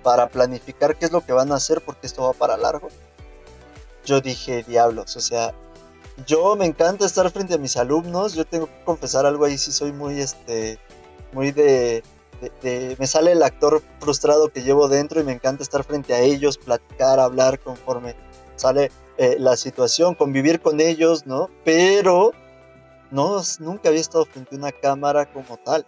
[0.04, 2.90] para planificar qué es lo que van a hacer porque esto va para largo.
[4.06, 5.54] Yo dije, diablos, o sea,
[6.26, 9.72] yo me encanta estar frente a mis alumnos, yo tengo que confesar algo ahí, sí
[9.72, 10.80] soy muy, este,
[11.32, 12.04] muy de
[12.97, 16.58] me sale el actor frustrado que llevo dentro y me encanta estar frente a ellos,
[16.58, 18.15] platicar, hablar conforme
[18.56, 21.49] sale eh, la situación, convivir con ellos, ¿no?
[21.63, 22.32] Pero
[23.12, 25.86] no, nunca había estado frente a una cámara como tal.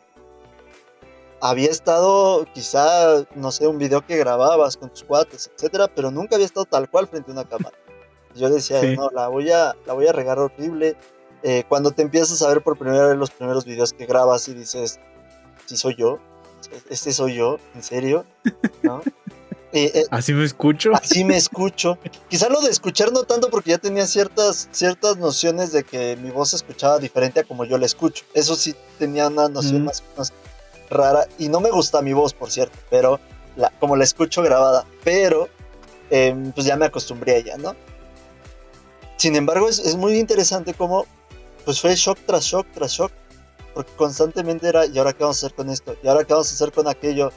[1.40, 6.36] Había estado quizá, no sé, un video que grababas con tus cuates, etcétera, pero nunca
[6.36, 7.76] había estado tal cual frente a una cámara.
[8.36, 10.96] Yo decía, no, la voy a, la voy a regar horrible.
[11.44, 14.54] Eh, cuando te empiezas a ver por primera vez los primeros videos que grabas y
[14.54, 15.00] dices,
[15.66, 16.20] si soy yo,
[16.90, 18.26] este soy yo, en serio,
[18.84, 19.02] ¿no?
[19.74, 20.92] Eh, eh, así me escucho.
[20.94, 21.98] Así me escucho.
[22.28, 26.30] Quizá lo de escuchar no tanto porque ya tenía ciertas, ciertas nociones de que mi
[26.30, 28.26] voz se escuchaba diferente a como yo la escucho.
[28.34, 30.04] Eso sí tenía una noción más,
[30.90, 31.26] rara.
[31.38, 33.22] Y no me gusta mi voz, por cierto, pero
[33.56, 34.86] la, como la escucho grabada.
[35.06, 35.48] Pero
[36.10, 37.74] em, pues ya me acostumbré a ella, ¿no?
[39.16, 41.06] Sin embargo, es, es muy interesante cómo
[41.64, 43.12] pues fue shock tras shock tras shock
[43.74, 45.96] porque constantemente era, ¿y ahora qué vamos a hacer con esto?
[46.04, 47.32] ¿Y ahora qué vamos a hacer con aquello?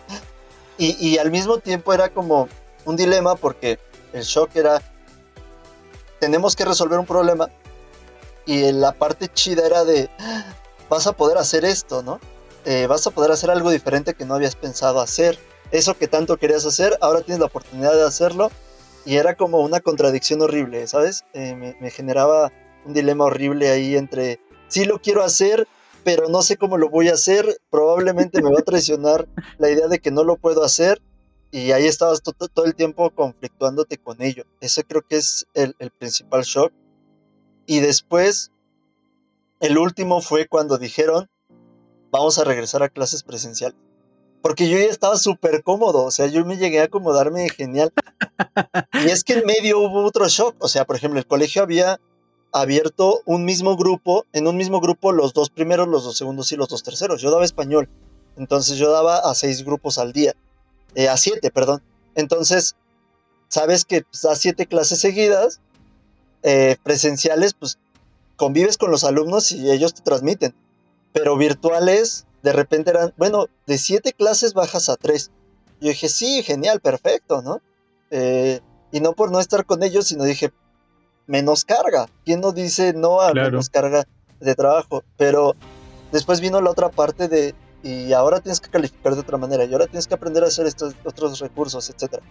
[0.79, 2.49] Y, y al mismo tiempo era como
[2.85, 3.79] un dilema porque
[4.13, 4.83] el shock era,
[6.21, 7.49] tenemos que resolver un problema
[8.47, 10.11] y la parte chida era de,
[10.89, 12.21] vas a poder hacer esto, ¿no?
[12.65, 15.39] Eh, vas a poder hacer algo diferente que no habías pensado hacer.
[15.71, 18.51] Eso que tanto querías hacer, ahora tienes la oportunidad de hacerlo.
[19.05, 21.25] Y era como una contradicción horrible, ¿sabes?
[21.35, 22.53] Eh, me, me, generaba
[22.87, 25.69] un dilema horrible ahí entre, sí lo quiero hacer,
[26.05, 27.61] pero no sé cómo lo voy a hacer.
[27.71, 29.27] Probablemente me va a traicionar
[29.59, 31.01] la idea de que no lo puedo hacer.
[31.51, 34.45] Y ahí estabas todo el tiempo conflictuándote con ello.
[34.61, 36.73] Ese creo que es el, principal shock.
[37.67, 38.51] Y después,
[39.61, 41.31] el último fue cuando dijeron,
[42.11, 43.79] vamos a regresar a clases presenciales.
[44.43, 47.93] Porque yo ya estaba súper cómodo, o sea, yo me llegué a acomodarme genial.
[49.05, 52.01] Y es que en medio hubo otro shock, o sea, por ejemplo, el colegio había
[52.55, 56.57] abierto un mismo grupo, en un mismo grupo los dos primeros, los dos segundos y
[56.57, 57.21] los dos terceros.
[57.21, 57.89] Yo daba español,
[58.37, 60.35] entonces yo daba a seis grupos al día,
[60.95, 61.83] eh, a siete, perdón.
[62.15, 62.77] Entonces,
[63.49, 65.61] sabes que pues, a siete clases seguidas,
[66.45, 67.79] eh, presenciales, pues
[68.37, 70.55] convives con los alumnos y ellos te transmiten.
[71.13, 75.33] Pero virtuales, de repente eran, bueno, de siete clases bajas a tres.
[75.81, 77.61] Yo dije, sí, genial, perfecto, ¿no?
[78.11, 78.61] Eh,
[78.93, 80.53] y no por no estar con ellos, sino dije,
[81.27, 82.07] menos carga.
[82.25, 84.05] ¿Quién no dice no a menos carga
[84.41, 85.03] de trabajo?
[85.17, 85.55] Pero
[86.13, 89.73] después vino la otra parte de, y ahora tienes que calificar de otra manera, y
[89.73, 92.23] ahora tienes que aprender a hacer estos otros recursos, etc.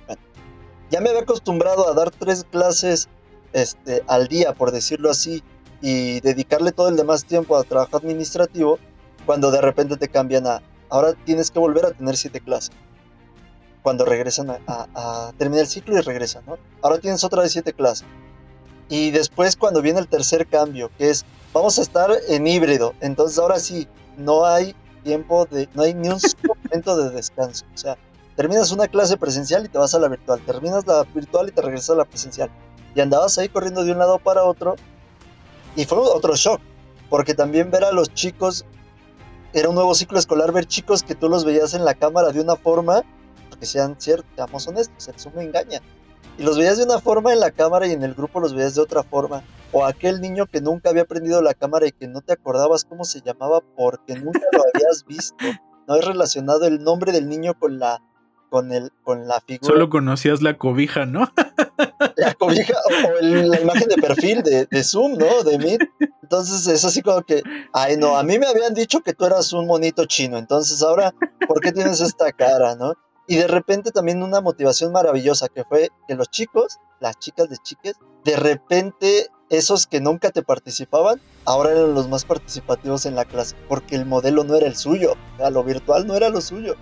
[0.90, 3.10] ya me había acostumbrado a dar tres clases
[3.54, 5.44] este, al día, por decirlo así,
[5.82, 8.80] y dedicarle todo el demás tiempo a trabajo administrativo,
[9.26, 12.72] cuando de repente te cambian a, ahora tienes que volver a tener siete clases.
[13.82, 16.58] cuando regresan a, a, terminar el ciclo y regresan, ¿no?
[16.82, 18.08] Ahora tienes otra de siete clases.
[18.90, 23.40] Y después cuando viene el tercer cambio, que es, vamos a estar en híbrido, entonces
[23.40, 26.20] ahora sí, no hay tiempo de, no hay ni un
[26.66, 27.66] momento de descanso.
[27.74, 27.98] O sea,
[28.36, 31.62] terminas una clase presencial y te vas a la virtual, terminas la virtual y te
[31.62, 32.50] regresas a la presencial.
[32.96, 34.76] Y andabas ahí corriendo de un lado para otro.
[35.76, 36.62] Y fue otro shock,
[37.10, 38.66] porque también ver a los chicos,
[39.54, 42.42] era un nuevo ciclo escolar, ver chicos que tú los veías en la cámara de
[42.42, 43.02] una forma,
[43.50, 45.82] porque sean ciertos, seamos honestos, el Zoom engaña.
[46.38, 48.76] Y los veías de una forma en la cámara y en el grupo los veías
[48.76, 49.44] de otra forma.
[49.72, 53.04] O aquel niño que nunca había aprendido la cámara y que no te acordabas cómo
[53.06, 55.36] se llamaba porque nunca lo habías visto.
[55.88, 58.02] No has relacionado el nombre del niño con la
[58.50, 59.68] con el con la figura.
[59.68, 61.32] Solo conocías la cobija, ¿no?
[62.16, 65.44] La cobija o, la imagen de perfil de, de, Zoom, ¿no?
[65.44, 65.82] De Meet.
[66.22, 67.42] Entonces es así como que,
[67.74, 71.14] ay no, a mí me habían dicho que tú eras un monito chino, entonces ahora,
[71.48, 72.94] ¿por qué tienes esta cara, no?
[73.28, 77.58] Y de repente también una motivación maravillosa que fue que los chicos, las chicas de
[77.58, 83.26] chiques, de repente esos que nunca te participaban, ahora eran los más participativos en la
[83.26, 85.16] clase, porque el modelo no era el suyo,
[85.52, 86.76] lo virtual no era lo suyo.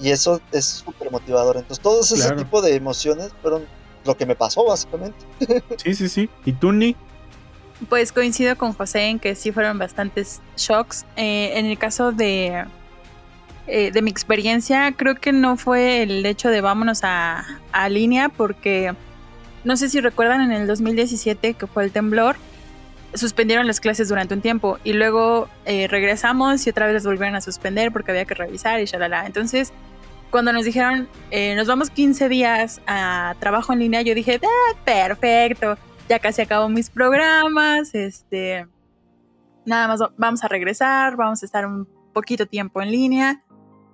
[0.00, 1.56] Y eso es súper motivador.
[1.56, 3.66] Entonces, todos ese tipo de emociones fueron
[4.04, 5.18] lo que me pasó, básicamente.
[5.76, 6.30] Sí, sí, sí.
[6.44, 6.96] ¿Y tú, Ni?
[7.88, 11.04] Pues coincido con José en que sí fueron bastantes shocks.
[11.16, 12.64] Eh, en el caso de,
[13.68, 18.28] eh, de mi experiencia, creo que no fue el hecho de vámonos a, a línea,
[18.28, 18.94] porque
[19.64, 22.36] no sé si recuerdan en el 2017 que fue el temblor,
[23.14, 27.36] suspendieron las clases durante un tiempo y luego eh, regresamos y otra vez las volvieron
[27.36, 29.26] a suspender porque había que revisar y shalala.
[29.26, 29.72] Entonces,
[30.30, 34.76] cuando nos dijeron, eh, nos vamos 15 días a trabajo en línea, yo dije, ah,
[34.84, 35.78] perfecto,
[36.08, 38.66] ya casi acabo mis programas, este,
[39.64, 43.42] nada más vamos a regresar, vamos a estar un poquito tiempo en línea,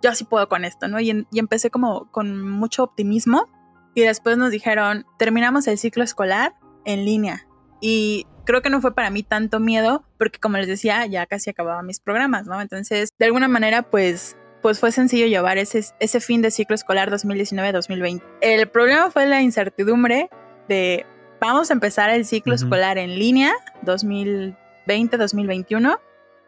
[0.02, 1.00] yo sí puedo con esto, ¿no?
[1.00, 3.48] Y, y empecé como con mucho optimismo
[3.94, 6.54] y después nos dijeron, terminamos el ciclo escolar
[6.85, 7.46] en línea.
[7.80, 11.50] Y creo que no fue para mí tanto miedo, porque como les decía, ya casi
[11.50, 12.61] acababa mis programas, ¿no?
[12.61, 17.11] Entonces, de alguna manera, pues, pues fue sencillo llevar ese, ese fin de ciclo escolar
[17.11, 18.22] 2019-2020.
[18.40, 20.30] El problema fue la incertidumbre
[20.68, 21.04] de,
[21.40, 23.52] vamos a empezar el ciclo escolar en línea
[23.85, 25.98] 2020-2021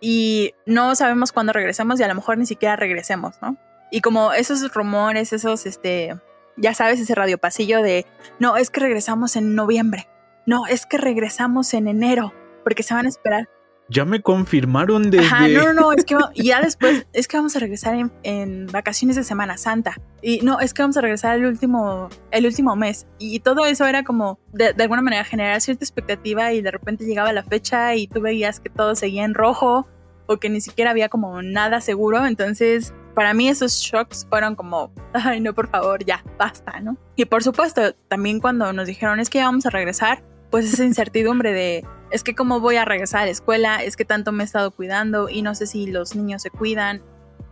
[0.01, 3.57] y no sabemos cuándo regresemos y a lo mejor ni siquiera regresemos, ¿no?
[3.91, 6.17] Y como esos rumores, esos, este,
[6.57, 8.07] ya sabes, ese radio pasillo de,
[8.39, 10.09] no, es que regresamos en noviembre
[10.47, 12.33] no, es que regresamos en enero,
[12.63, 13.49] porque se van a esperar.
[13.89, 15.27] Ya me confirmaron desde...
[15.27, 19.17] Ajá, no, no, no, es que ya después, es que vamos a regresar en, vacaciones
[19.17, 19.97] de Semana Santa.
[20.23, 23.07] Y no, es que vamos a regresar el último, el último mes.
[23.19, 27.05] Y todo eso era como, de, de alguna manera, generar cierta expectativa y de repente
[27.05, 29.87] llegaba la fecha y tú veías que todo seguía en rojo
[30.27, 32.27] o que ni siquiera había como nada seguro.
[32.27, 36.97] Entonces, para mí esos shocks fueron como, ay, no, por favor, ya, basta, ¿no?
[37.17, 40.23] Y por supuesto, también cuando nos dijeron es que ya vamos a regresar,
[40.57, 44.07] pues esa incertidumbre de, es que cómo voy a regresar a la escuela, es que
[44.07, 47.03] tanto me he estado cuidando y no sé si los niños se cuidan.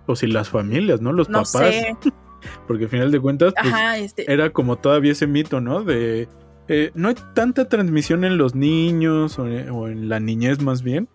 [0.07, 1.12] O si las familias, ¿no?
[1.12, 1.53] Los papás.
[2.67, 5.83] Porque al final de cuentas, pues, este era como todavía ese mito, ¿no?
[5.83, 6.29] De,
[6.69, 11.07] eh, no hay tanta transmisión en los niños o, en la niñez más bien.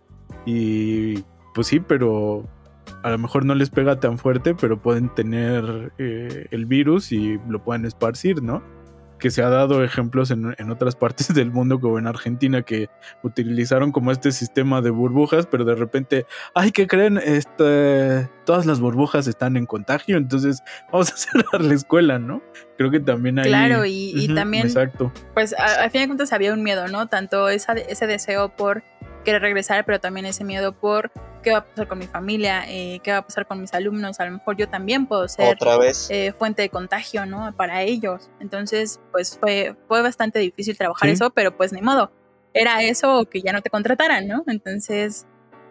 [0.45, 1.23] Y
[1.55, 2.47] pues sí, pero
[3.01, 7.39] a lo mejor no les pega tan fuerte, pero pueden tener eh, el virus y
[7.49, 8.61] lo pueden esparcir, ¿no?
[9.19, 12.89] Que se ha dado ejemplos en, otras partes del mundo, como en Argentina, que
[13.21, 17.17] utilizaron como este sistema de burbujas, pero de repente, ay, ¿qué creen?
[17.17, 22.41] Este, todas las burbujas están en contagio, entonces vamos a cerrar la escuela, ¿no?
[22.77, 23.49] Creo que también hay...
[23.49, 24.65] Claro, y, también...
[24.65, 25.11] Exacto.
[25.33, 27.07] Pues al fin de cuentas había un miedo, ¿no?
[27.07, 28.83] Tanto ese deseo por
[29.25, 32.99] querer regresar, pero también ese miedo por qué va a pasar con mi familia, eh,
[33.03, 35.57] qué va a pasar con mis alumnos, a lo mejor yo también puedo ser
[36.09, 37.53] eh, fuente de contagio, ¿no?
[37.55, 38.29] Para ellos.
[38.39, 42.11] Entonces, pues fue, fue bastante difícil trabajar eso, pero pues ni modo.
[42.53, 44.43] Era eso o que ya no te contrataran, ¿no?
[44.47, 45.25] Entonces,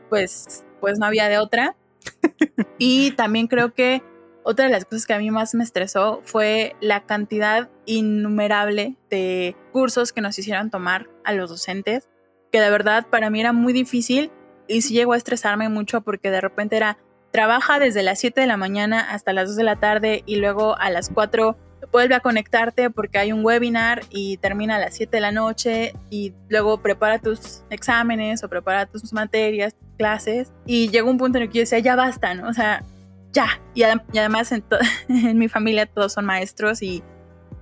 [0.09, 1.77] pues, pues no había de otra.
[2.79, 4.03] y también creo que
[4.45, 9.57] otra de las cosas que a mí más me estresó fue la cantidad innumerable de
[9.73, 12.09] cursos que nos hicieron tomar a los docentes,
[12.51, 14.31] que de verdad para mí era muy difícil
[14.69, 16.99] y sí llegó a estresarme mucho porque de repente era,
[17.33, 20.79] trabaja desde las 7 de la mañana hasta las 2 de la tarde y luego
[20.79, 21.57] a las 4
[21.93, 25.95] vuelve a conectarte porque hay un webinar y termina a las 7 de la noche
[26.11, 31.45] y luego prepara tus exámenes o prepara tus materias, clases y llegó un punto en
[31.45, 32.49] el que yo decía, ya basta, ¿no?
[32.49, 32.85] O sea,
[33.33, 33.61] ya.
[33.75, 34.53] Y, además
[35.09, 37.03] en, mi familia todos son maestros y,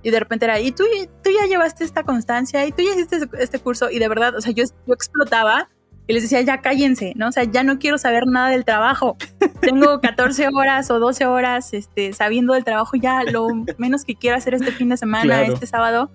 [0.03, 0.83] y, de repente era, y tú,
[1.23, 4.41] tú ya llevaste esta constancia y tú ya hiciste este curso y de verdad, o
[4.41, 5.69] sea, yo, yo explotaba
[6.07, 7.27] y les decía, ya cállense, ¿no?
[7.27, 9.17] O sea, ya no quiero saber nada del trabajo.
[9.59, 14.37] Tengo 14 horas o 12 horas este, sabiendo del trabajo, ya lo menos que quiero
[14.37, 16.09] hacer este fin de semana, este sábado,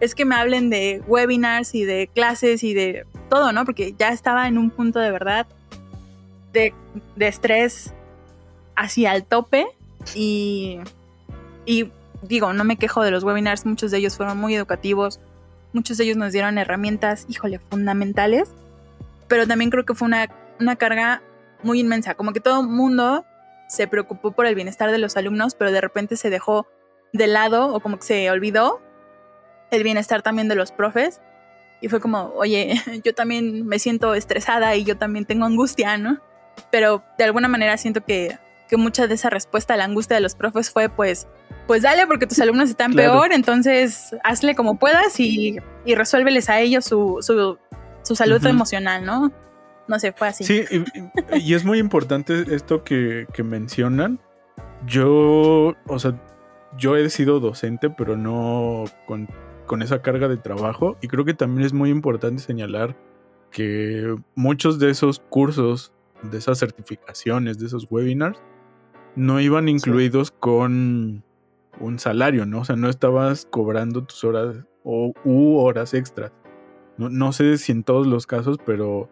[0.00, 3.64] es que me hablen de webinars y de clases y de todo, ¿no?
[3.64, 5.46] Porque ya estaba en un punto de verdad
[6.52, 6.74] de,
[7.14, 7.94] de estrés
[8.74, 9.68] hacia el tope
[10.16, 10.78] y,
[11.64, 15.20] y digo, no me quejo de los webinars, muchos de ellos fueron muy educativos,
[15.72, 18.50] muchos de ellos nos dieron herramientas, híjole, fundamentales
[19.28, 21.22] pero también creo que fue una, una carga
[21.62, 23.24] muy inmensa, como que todo el mundo
[23.68, 26.66] se preocupó por el bienestar de los alumnos, pero de repente se dejó
[27.12, 28.80] de lado o como que se olvidó
[29.70, 31.20] el bienestar también de los profes.
[31.80, 36.20] Y fue como, oye, yo también me siento estresada y yo también tengo angustia, ¿no?
[36.70, 38.38] Pero de alguna manera siento que,
[38.68, 41.28] que mucha de esa respuesta a la angustia de los profes fue, pues,
[41.66, 46.60] pues dale porque tus alumnos están peor, entonces hazle como puedas y, y resuélveles a
[46.60, 47.58] ellos su, su,
[48.08, 49.30] su salud emocional, ¿no?
[49.86, 50.44] No sé, fue así.
[50.44, 50.64] Sí,
[51.34, 54.18] y, es muy importante esto que, mencionan.
[54.86, 56.18] Yo, o sea,
[56.78, 59.28] yo he sido docente, pero no con,
[59.66, 60.96] con esa carga de trabajo.
[61.02, 62.96] Y creo que también es muy importante señalar
[63.50, 65.92] que muchos de esos cursos,
[66.22, 68.40] de esas certificaciones, de esos webinars,
[69.16, 71.22] no iban incluidos con
[71.78, 72.60] un salario, ¿no?
[72.60, 76.32] O sea, no estabas cobrando tus horas o u horas extras.
[76.98, 79.08] No, sé si en todos los casos, pero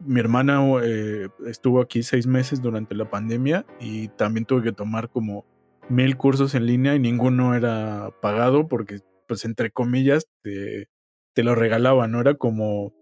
[0.00, 5.10] mi hermana eh, estuvo aquí seis meses durante la pandemia y también tuve que tomar
[5.10, 5.44] como
[5.88, 10.88] mil cursos en línea y ninguno era pagado porque, pues, entre comillas, te,
[11.34, 12.20] te lo regalaban, ¿no?
[12.20, 12.92] Era como...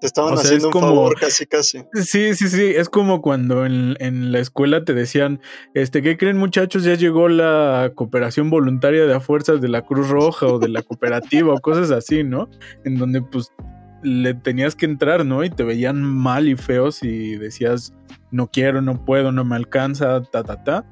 [0.00, 1.84] Te estaban haciendo un favor casi, casi.
[1.92, 2.72] Sí, sí, sí.
[2.74, 5.40] Es como cuando en, en, la escuela te decían,
[5.74, 6.84] este, ¿qué creen muchachos?
[6.84, 10.82] Ya llegó la cooperación voluntaria de a fuerzas de la Cruz Roja o de la
[10.82, 12.48] cooperativa o cosas así, ¿no?
[12.84, 13.52] En donde pues
[14.02, 15.44] le tenías que entrar, ¿no?
[15.44, 17.92] Y te veían mal y feos y decías,
[18.30, 20.86] no quiero, no puedo, no me alcanza, ta, ta, ta.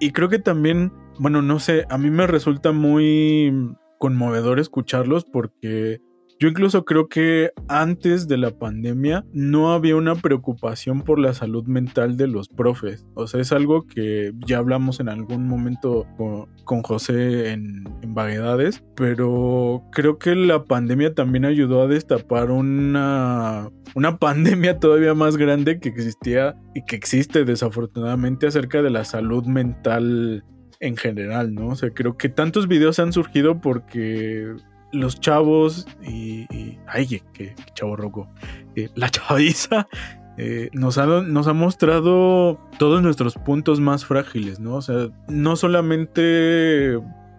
[0.00, 6.00] Y creo que también, bueno, no sé, a mí me resulta muy conmovedor escucharlos porque
[6.40, 11.64] yo incluso creo que antes de la pandemia no había una preocupación por la salud
[11.64, 13.06] mental de los profes.
[13.14, 18.82] O sea, es algo que ya hablamos en algún momento con, José en, en, Vaguedades,
[18.96, 25.78] pero creo que la pandemia también ayudó a destapar una, una pandemia todavía más grande
[25.78, 30.44] que existía y que existe desafortunadamente acerca de la salud mental
[30.80, 31.68] en general, ¿no?
[31.68, 34.54] O sea, creo que tantos videos han surgido porque
[34.94, 36.46] los chavos y,
[36.86, 38.28] ay, qué, chavo roco,
[38.76, 39.86] eh, la chaviza
[40.36, 44.76] eh, nos, ha, nos ha mostrado todos nuestros puntos más frágiles, ¿no?
[44.76, 46.98] O sea, no solamente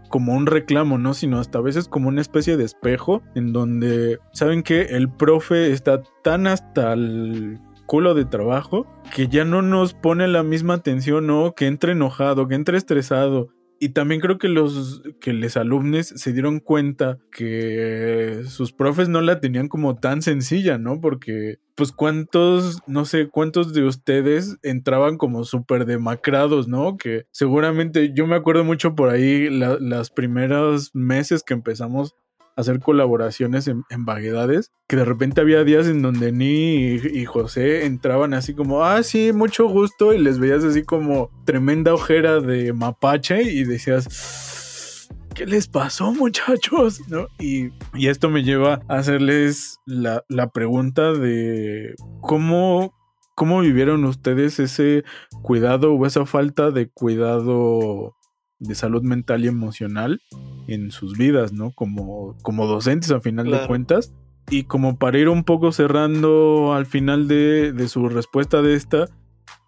[0.09, 1.13] como un reclamo, ¿no?
[1.13, 5.71] Sino hasta a veces como una especie de espejo en donde, ¿saben que El profe
[5.71, 11.27] está tan hasta el culo de trabajo que ya no nos pone la misma atención,
[11.27, 11.53] ¿no?
[11.53, 16.33] Que entre enojado, que entre estresado, y también creo que los que los alumnos se
[16.33, 21.01] dieron cuenta que sus profes no la tenían como tan sencilla, ¿no?
[21.01, 26.97] Porque pues cuántos, no sé, cuántos de ustedes entraban como súper demacrados, ¿no?
[26.97, 32.15] Que seguramente yo me acuerdo mucho por ahí las primeros meses que empezamos
[32.55, 38.33] hacer colaboraciones en, vaguedades, que de repente había días en donde Ni y, José entraban
[38.33, 43.43] así como, ah, sí, mucho gusto, y les veías así como tremenda ojera de mapache
[43.43, 47.01] y decías, ¿qué les pasó muchachos?
[47.07, 47.27] ¿No?
[47.39, 52.93] Y, y esto me lleva a hacerles la, la pregunta de cómo...
[53.37, 55.03] ¿Cómo vivieron ustedes ese
[55.41, 58.15] cuidado o esa falta de cuidado
[58.59, 60.21] de salud mental y emocional
[60.67, 61.71] en sus vidas, ¿no?
[61.71, 64.13] Como, como docentes a final de cuentas.
[64.49, 69.07] Y como para ir un poco cerrando al final de, de su respuesta de esta,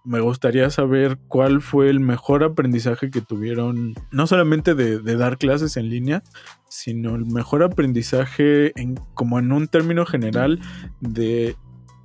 [0.04, 5.38] me gustaría saber cuál fue el mejor aprendizaje que tuvieron, no solamente de, de, dar
[5.38, 6.24] clases en línea,
[6.70, 10.62] sino el mejor aprendizaje en, como en un término general
[11.02, 11.58] de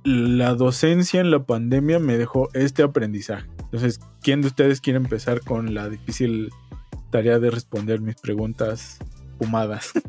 [0.03, 3.47] la docencia en la pandemia me dejó este aprendizaje.
[3.57, 6.49] Entonces, ¿quién de ustedes quiere empezar con la difícil
[7.13, 8.97] tarea de responder mis preguntas
[9.37, 9.91] fumadas.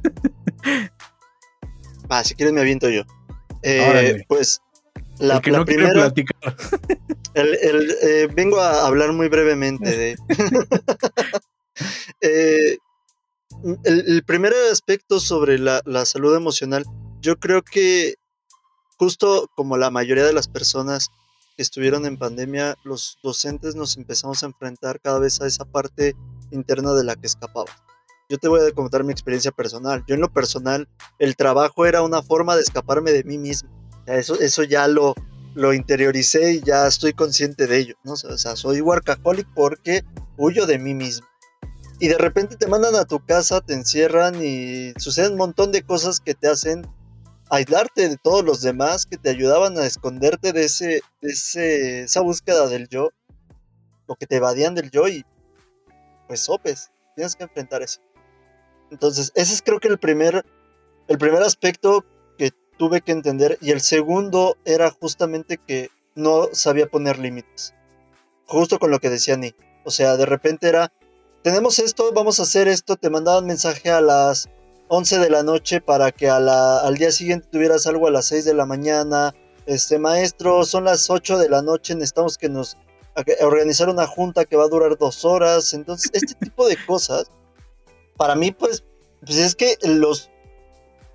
[2.23, 3.03] Si quieres me aviento yo.
[3.63, 4.61] Eh, pues
[5.19, 6.13] la, primera.
[7.35, 10.17] Eh, vengo a hablar muy brevemente de.
[12.21, 12.79] Eh,
[13.85, 16.85] el, primer aspecto sobre la, la salud emocional,
[17.21, 18.15] yo creo que
[18.97, 21.09] justo como la mayoría de las personas
[21.57, 26.15] que estuvieron en pandemia, los docentes nos empezamos a enfrentar cada vez a esa parte
[26.51, 27.71] interna de la que escapaba.
[28.29, 30.03] Yo te voy a contar mi experiencia personal.
[30.07, 30.89] Yo en lo personal,
[31.19, 33.69] el trabajo era una forma de escaparme de mí mismo.
[34.07, 35.15] eso, eso ya lo,
[35.55, 38.13] lo interioricé y ya estoy consciente de ello, ¿no?
[38.13, 40.05] O sea, soy workaholic porque
[40.37, 41.27] huyo de mí mismo.
[42.01, 45.83] Y de repente te mandan a tu casa, te encierran y suceden un montón de
[45.83, 46.87] cosas que te hacen
[47.51, 52.21] aislarte de todos los demás, que te ayudaban a esconderte de, ese, de ese, esa
[52.21, 53.11] búsqueda del yo,
[54.07, 55.25] o que te evadían del yo y
[56.27, 58.01] pues sopes, tienes que enfrentar eso.
[58.91, 60.45] Entonces, ese es creo que el primer,
[61.09, 62.05] el primer aspecto
[62.39, 67.75] que tuve que entender y el segundo era justamente que no sabía poner límites.
[68.47, 69.55] Justo con lo que decía Ni.
[69.85, 70.93] O sea, de repente era,
[71.43, 74.49] tenemos esto, vamos a hacer esto, te mandaban mensaje a las
[74.89, 78.55] 11 de la noche para que al día siguiente tuvieras algo a las 6 de
[78.55, 79.35] la mañana.
[79.66, 82.77] Este maestro, son las 8 de la noche, necesitamos que nos
[83.43, 85.75] organizar una junta que va a durar dos horas.
[85.75, 87.31] Entonces, este tipo de cosas,
[88.17, 88.85] para mí, pues,
[89.21, 90.31] pues es que los,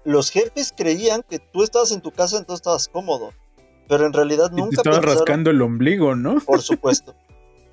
[0.03, 3.33] los jefes creían que tú estabas en tu casa, entonces estabas cómodo.
[3.87, 4.81] Pero en realidad nunca.
[4.81, 6.39] Te estabas rascando el ombligo, ¿no?
[6.39, 7.15] Por supuesto.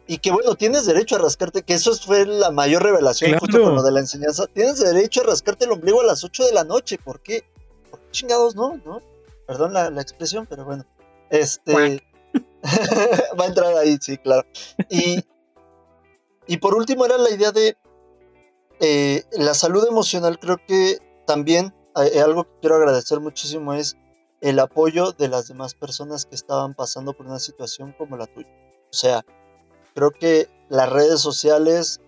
[0.08, 3.74] Y que bueno, tienes derecho a rascarte, que eso fue la mayor revelación justo con
[3.74, 4.46] lo de la enseñanza.
[4.46, 6.96] Tienes derecho a rascarte el ombligo a las 8 de la noche.
[6.96, 7.42] ¿Por qué?
[7.90, 8.80] ¿Por qué chingados no?
[8.84, 9.02] ¿No?
[9.48, 10.84] Perdón la, la expresión, pero bueno.
[11.30, 12.00] Este.
[13.38, 14.46] Va a entrar ahí, sí, claro.
[14.90, 15.24] Y,
[16.46, 17.76] y por último era la idea de
[18.80, 20.38] eh, la salud emocional.
[20.38, 23.96] Creo que también eh, algo que quiero agradecer muchísimo es
[24.40, 28.50] el apoyo de las demás personas que estaban pasando por una situación como la tuya.
[28.90, 29.24] O sea,
[29.94, 32.00] creo que las redes sociales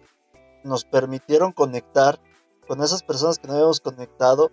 [0.64, 2.20] nos permitieron conectar
[2.66, 4.50] con esas personas que no habíamos conectado.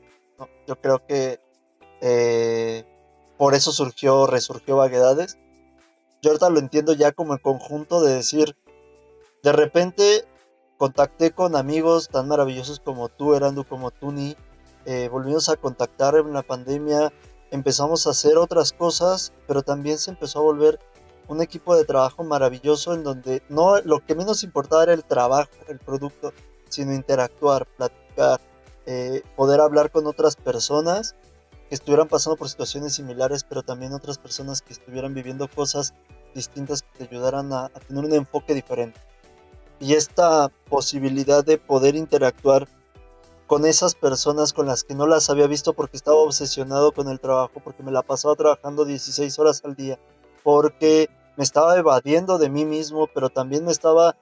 [0.67, 1.39] Yo creo que
[2.01, 2.85] eh,
[3.37, 5.37] por eso surgió, resurgió Vaguedades
[6.25, 8.57] yo ahorita lo entiendo ya como el conjunto de decir,
[9.43, 10.25] de repente
[10.75, 14.35] contacté con amigos tan maravillosos como tú, Erandu, como tú, Ni,
[14.85, 17.13] eh, volvimos a contactar en la pandemia,
[17.51, 20.79] empezamos a hacer otras cosas, pero también se empezó a volver
[21.27, 25.51] un equipo de trabajo maravilloso en donde no lo que menos importaba era el trabajo,
[25.67, 26.33] el producto,
[26.69, 28.41] sino interactuar, platicar,
[28.87, 31.15] eh, poder hablar con otras personas
[31.69, 35.93] que estuvieran pasando por situaciones similares, pero también otras personas que estuvieran viviendo cosas
[36.35, 38.99] distintas que te ayudaran a, tener un enfoque diferente.
[39.79, 42.67] Y esta posibilidad de poder interactuar
[43.47, 47.19] con esas personas con las que no las había visto porque estaba obsesionado con el
[47.19, 49.99] trabajo, porque me la pasaba trabajando 16 horas al día,
[50.43, 54.15] porque me estaba evadiendo de mí mismo, pero también me estaba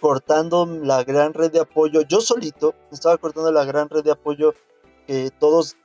[0.00, 2.02] cortando la gran red de apoyo.
[2.02, 4.54] Yo solito me estaba cortando la gran red de apoyo
[5.06, 5.76] que todos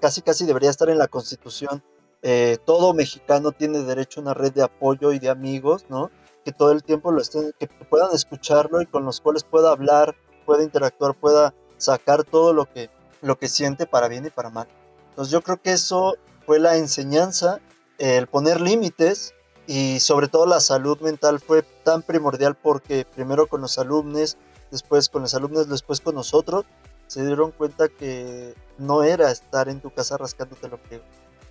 [0.00, 1.82] casi casi debería estar en la constitución.
[2.22, 6.10] Eh, todo mexicano tiene derecho a una red de apoyo y de amigos, ¿no?
[6.44, 10.14] Que todo el tiempo lo estén, que puedan escucharlo y con los cuales pueda hablar,
[10.44, 12.90] pueda interactuar, pueda sacar todo lo que,
[13.22, 14.68] lo que siente para bien y para mal.
[15.10, 16.16] Entonces yo creo que eso
[16.46, 17.60] fue la enseñanza,
[17.98, 19.34] el poner límites
[19.66, 24.36] y sobre todo la salud mental fue tan primordial porque primero con los alumnos,
[24.70, 26.64] después con los alumnos, después con nosotros,
[27.06, 31.02] se dieron cuenta que no era estar en tu casa rascándote lo que,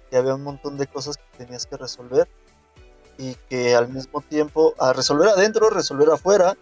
[0.09, 2.27] que había un montón de cosas que tenías que resolver
[3.17, 6.57] y que al mismo tiempo a resolver adentro, resolver afuera,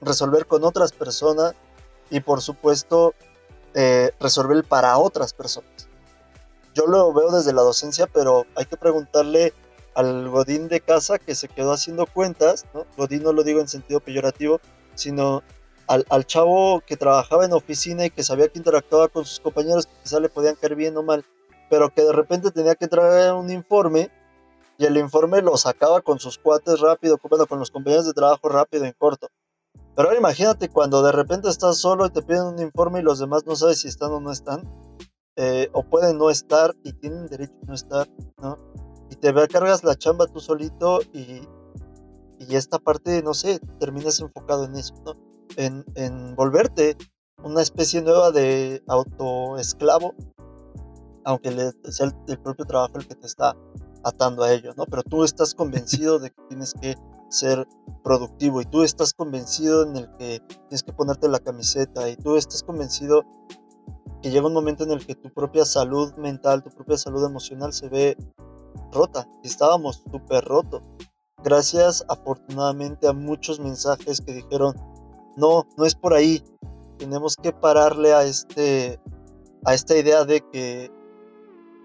[0.00, 1.54] resolver con otras personas
[2.10, 3.14] y por supuesto
[3.74, 5.88] eh, resolver para otras personas.
[6.74, 9.52] Yo lo veo desde la docencia, pero hay que preguntarle
[9.94, 12.64] al Godín de casa que se quedó haciendo cuentas.
[12.96, 14.60] Godín no lo digo en sentido peyorativo,
[14.94, 15.42] sino
[15.86, 19.92] al, chavo que trabajaba en oficina y que sabía que interactuaba con sus compañeros que
[20.02, 21.24] quizá le podían caer bien o mal,
[21.72, 24.10] pero que de repente tenía que traer un informe
[24.76, 28.46] y el informe lo sacaba con sus cuates rápido, bueno, con los compañeros de trabajo
[28.50, 29.28] rápido en corto.
[29.96, 33.20] Pero ahora imagínate cuando de repente estás solo y te piden un informe y los
[33.20, 34.70] demás no sabes si están o no están,
[35.36, 38.06] eh, o pueden no estar y tienen derecho a no estar,
[38.36, 38.58] ¿no?
[39.08, 41.40] Y te cargas la chamba tú solito y,
[42.38, 45.16] y esta parte, no sé, terminas enfocado en eso, ¿no?
[45.56, 46.98] en, volverte
[47.42, 50.14] una especie nueva de autoesclavo,
[51.24, 51.50] aunque
[51.90, 53.56] sea el, propio trabajo el que te está
[54.04, 54.84] atando a ello, ¿no?
[54.86, 56.96] Pero tú estás convencido de que tienes que
[57.28, 57.66] ser
[58.02, 62.36] productivo y tú estás convencido en el que tienes que ponerte la camiseta y tú
[62.36, 63.24] estás convencido
[64.20, 67.72] que llega un momento en el que tu propia salud mental, tu propia salud emocional
[67.72, 68.16] se ve
[68.92, 69.28] rota.
[69.42, 70.82] Estábamos súper rotos.
[71.42, 74.76] Gracias afortunadamente a muchos mensajes que dijeron,
[75.36, 76.42] no, no es por ahí.
[76.98, 79.00] Tenemos que pararle a, este,
[79.64, 80.92] a esta idea de que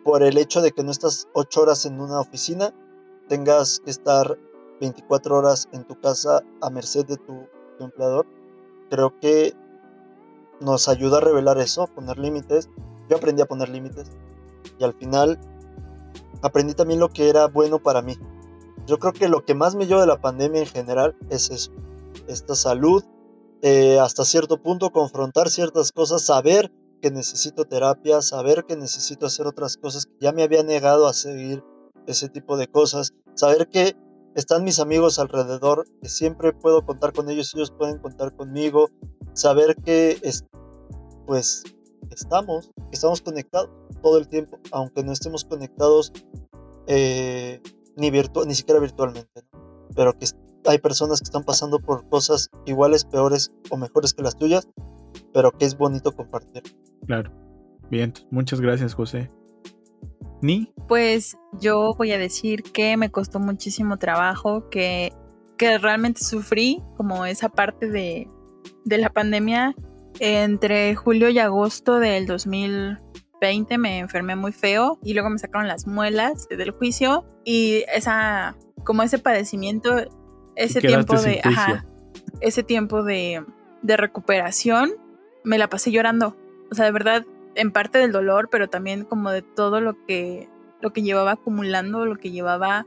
[0.07, 2.73] por el hecho de que no estás ocho horas en una oficina,
[3.27, 4.37] tengas que estar
[4.79, 7.45] 24 horas en tu casa a merced de tu,
[7.81, 8.25] empleador.
[8.89, 9.53] Creo que
[10.61, 12.69] nos ayuda a revelar eso, poner límites.
[13.09, 14.09] Yo aprendí a poner límites
[14.79, 15.37] y al final
[16.41, 18.15] aprendí también lo que era bueno para mí.
[18.85, 21.73] Yo creo que lo que más me lleva de la pandemia en general es eso,
[22.29, 23.03] esta salud,
[23.61, 29.47] eh, hasta cierto punto confrontar ciertas cosas, saber que necesito terapia, saber que necesito hacer
[29.47, 31.63] otras cosas que ya me había negado a seguir
[32.07, 33.95] ese tipo de cosas, saber que
[34.35, 38.89] están mis amigos alrededor, que siempre puedo contar con ellos, ellos pueden contar conmigo,
[39.33, 40.45] saber que es,
[41.25, 41.63] pues
[42.11, 43.69] estamos, estamos conectados
[44.01, 46.13] todo el tiempo, aunque no estemos conectados
[46.87, 47.61] eh,
[47.95, 49.43] ni, ni siquiera virtualmente,
[49.95, 50.27] pero que
[50.65, 54.67] hay personas que están pasando por cosas iguales, peores o mejores que las tuyas,
[55.33, 56.63] pero que es bonito compartir.
[57.05, 57.31] Claro.
[57.89, 59.31] Bien, muchas gracias, José.
[60.41, 60.71] ¿Ni?
[60.87, 65.13] Pues yo voy a decir que me costó muchísimo trabajo, que,
[65.57, 68.29] que realmente sufrí como esa parte de,
[68.85, 69.75] de la pandemia.
[70.19, 75.85] Entre julio y agosto del 2020 me enfermé muy feo y luego me sacaron las
[75.85, 79.95] muelas del juicio y esa, como ese padecimiento,
[80.55, 81.85] ese tiempo de, ajá,
[82.41, 83.45] ese tiempo de,
[83.83, 84.91] de recuperación,
[85.47, 86.35] me la pasé llorando.
[86.69, 87.25] O sea, de verdad,
[87.55, 90.49] en parte del dolor, pero también como de todo lo que,
[90.81, 92.85] lo que llevaba acumulando, lo que llevaba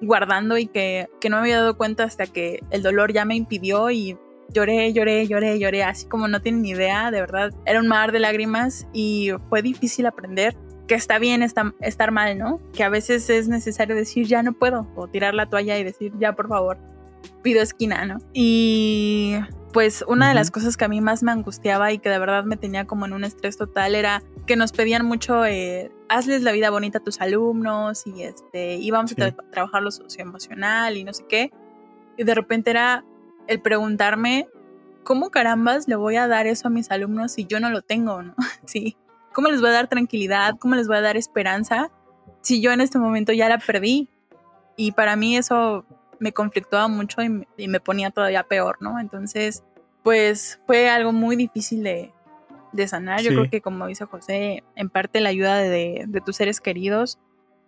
[0.00, 3.34] guardando y que, que no me había dado cuenta hasta que el dolor ya me
[3.34, 4.16] impidió y
[4.50, 8.12] lloré, lloré, lloré, lloré, así como no tienen ni idea, de verdad, era un mar
[8.12, 12.60] de lágrimas y fue difícil aprender que está bien estar mal, ¿no?
[12.72, 16.12] Que a veces es necesario decir ya no puedo o tirar la toalla y decir
[16.20, 16.78] ya por favor
[17.42, 18.18] pido esquina, ¿no?
[18.32, 19.36] Y
[19.76, 22.44] pues una de las cosas que a mí más me angustiaba y que de verdad
[22.44, 26.52] me tenía como en un estrés total era que nos pedían mucho, eh, hazles la
[26.52, 31.26] vida bonita a tus alumnos y este, íbamos a trabajar lo socioemocional y no sé
[31.28, 31.52] qué.
[32.16, 33.04] Y de repente era
[33.48, 34.48] el preguntarme,
[35.04, 38.22] ¿cómo carambas le voy a dar eso a mis alumnos si yo no lo tengo,
[38.22, 38.34] no?
[38.64, 38.96] Sí.
[39.34, 40.54] ¿Cómo les voy a dar tranquilidad?
[40.58, 41.90] ¿Cómo les voy a dar esperanza
[42.40, 44.08] si yo en este momento ya la perdí?
[44.74, 45.84] Y para mí eso
[46.18, 48.98] me conflictuaba mucho y me, ponía todavía peor, ¿no?
[48.98, 49.64] Entonces,
[50.02, 52.12] pues fue algo muy difícil de,
[52.86, 53.22] sanar.
[53.22, 57.18] Yo creo que, como dice José, en parte la ayuda de, tus seres queridos,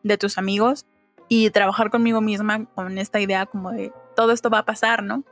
[0.02, 0.86] de tus amigos
[1.28, 5.24] y trabajar conmigo misma con esta idea como de todo esto va a pasar, ¿no?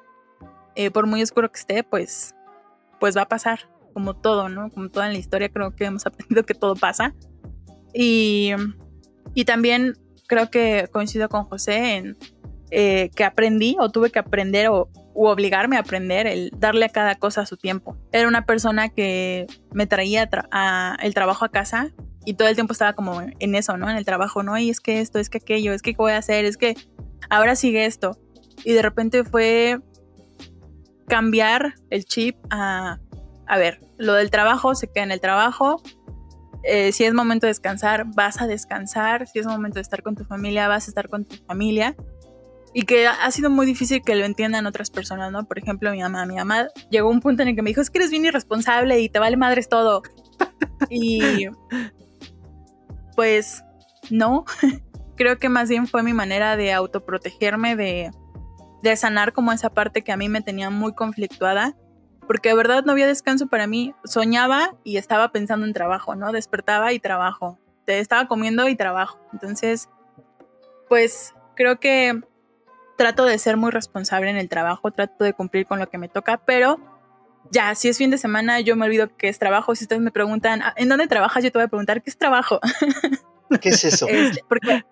[0.75, 2.35] Eh, por muy oscuro que esté, pues,
[2.99, 4.71] pues va a pasar, como todo, ¿no?
[4.71, 7.15] Como toda en la historia creo que hemos aprendido que todo pasa.
[7.93, 8.53] Y,
[9.35, 9.95] y también
[10.27, 12.17] creo que coincido con José en
[12.71, 16.89] eh, que aprendí o tuve que aprender o u obligarme a aprender el darle a
[16.91, 17.97] cada cosa a su tiempo.
[18.13, 20.29] Era una persona que me traía
[21.03, 21.91] el trabajo a casa
[22.27, 23.89] y todo el tiempo estaba como en eso, ¿no?
[23.89, 24.59] En el trabajo, ¿no?
[24.59, 26.75] Y es que esto, es que aquello, es que qué voy a hacer, es que
[27.31, 28.19] ahora sigue esto.
[28.63, 29.81] Y de repente fue
[31.09, 32.99] cambiar el chip a,
[33.47, 35.81] a ver, lo del trabajo se queda en el trabajo.
[36.63, 39.27] Eh, si es momento de descansar, vas a descansar.
[39.29, 41.97] Si es momento de estar con tu familia, vas a estar con tu familia
[42.79, 45.47] y que ha sido muy difícil que lo entiendan otras personas, ¿no?
[45.47, 47.81] Por ejemplo, mi mamá, mi mamá llegó a un punto en el que me dijo,
[47.81, 50.03] es que eres bien irresponsable y te vale madres todo.
[50.91, 51.47] y
[53.15, 53.65] pues
[54.11, 54.45] no,
[55.17, 58.11] creo que más bien fue mi manera de autoprotegerme, de,
[58.83, 61.75] de sanar como esa parte que a mí me tenía muy conflictuada,
[62.27, 63.95] porque de verdad no había descanso para mí.
[64.05, 66.31] Soñaba y estaba pensando en trabajo, ¿no?
[66.31, 67.59] Despertaba y trabajo.
[67.87, 69.19] Te estaba comiendo y trabajo.
[69.33, 69.89] Entonces,
[70.91, 72.21] pues creo que
[72.97, 76.09] trato de ser muy responsable en el trabajo, trato de cumplir con lo que me
[76.09, 76.81] toca, pero
[77.51, 79.75] ya, si es fin de semana, yo me olvido que es trabajo.
[79.75, 81.45] Si ustedes me preguntan, ah, ¿en dónde trabajas?
[81.45, 82.61] Yo te voy a preguntar, ¿qué es trabajo?
[83.61, 84.07] ¿Qué es eso?
[84.11, 84.85] Este, porque,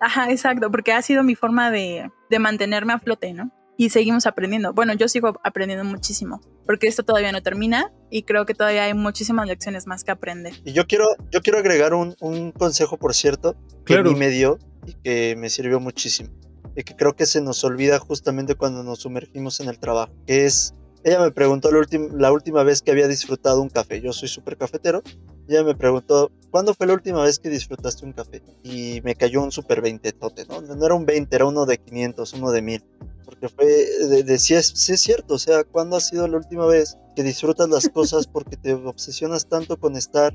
[0.00, 3.50] ajá, exacto, porque ha sido mi forma de, de mantenerme a flote, ¿no?
[3.78, 4.74] Y seguimos aprendiendo.
[4.74, 8.94] Bueno, yo sigo aprendiendo muchísimo, porque esto todavía no termina y creo que todavía hay
[8.94, 10.52] muchísimas lecciones más que aprender.
[10.64, 13.56] Y yo quiero, yo quiero agregar un, un consejo, por cierto,
[13.86, 16.30] que a mí me dio y que me sirvió muchísimo
[16.76, 20.46] y que creo que se nos olvida justamente cuando nos sumergimos en el trabajo, que
[20.46, 21.80] es, ella me preguntó la,
[22.14, 25.02] la última vez que había disfrutado un café, yo soy súper cafetero,
[25.48, 28.42] ella me preguntó, ¿cuándo fue la última vez que disfrutaste un café?
[28.62, 30.60] Y me cayó un súper 20 tote, ¿no?
[30.60, 32.84] No era un 20, era uno de 500, uno de 1000.
[33.24, 36.66] Porque fue, de, sí, es, sí es cierto, o sea, ¿cuándo ha sido la última
[36.66, 40.32] vez que disfrutas las cosas porque te obsesionas tanto con estar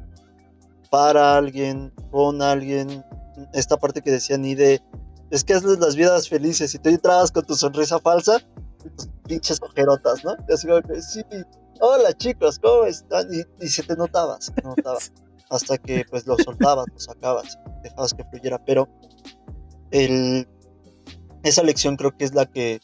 [0.89, 3.03] para alguien, con alguien?
[3.53, 4.81] Esta parte que decía ni de
[5.30, 6.73] es que hazles las vidas felices.
[6.73, 8.39] Y tú entrabas con tu sonrisa falsa,
[8.86, 10.36] y tus pinches ojerotas, ¿no?
[10.47, 11.21] Y así como que, sí,
[11.80, 13.28] hola chicos, ¿cómo están?
[13.59, 14.99] Y, se te notaba, se te notaba.
[15.49, 18.63] Hasta que pues lo soltabas, lo sacabas, dejabas que fluyera.
[18.65, 18.89] Pero
[19.91, 20.45] el,
[21.43, 22.82] esa lección creo que es la que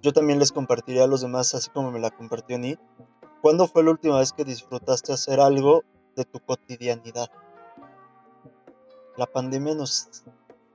[0.00, 2.78] yo también les compartiría a los demás, así como me la compartió Ni.
[3.42, 5.84] ¿Cuándo fue la última vez que disfrutaste hacer algo
[6.16, 7.28] de tu cotidianidad?
[9.18, 10.08] La pandemia nos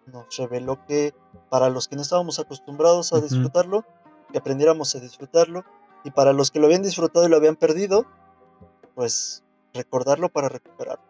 [0.05, 1.13] nos reveló que
[1.49, 3.85] para los que no estábamos acostumbrados a disfrutarlo,
[4.31, 5.63] que aprendiéramos a disfrutarlo,
[6.03, 8.05] y para los que lo habían disfrutado y lo habían perdido,
[8.95, 9.43] pues
[9.73, 11.05] recordarlo para recuperarlo.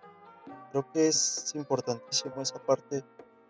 [0.71, 3.03] Creo que es importantísimo esa parte.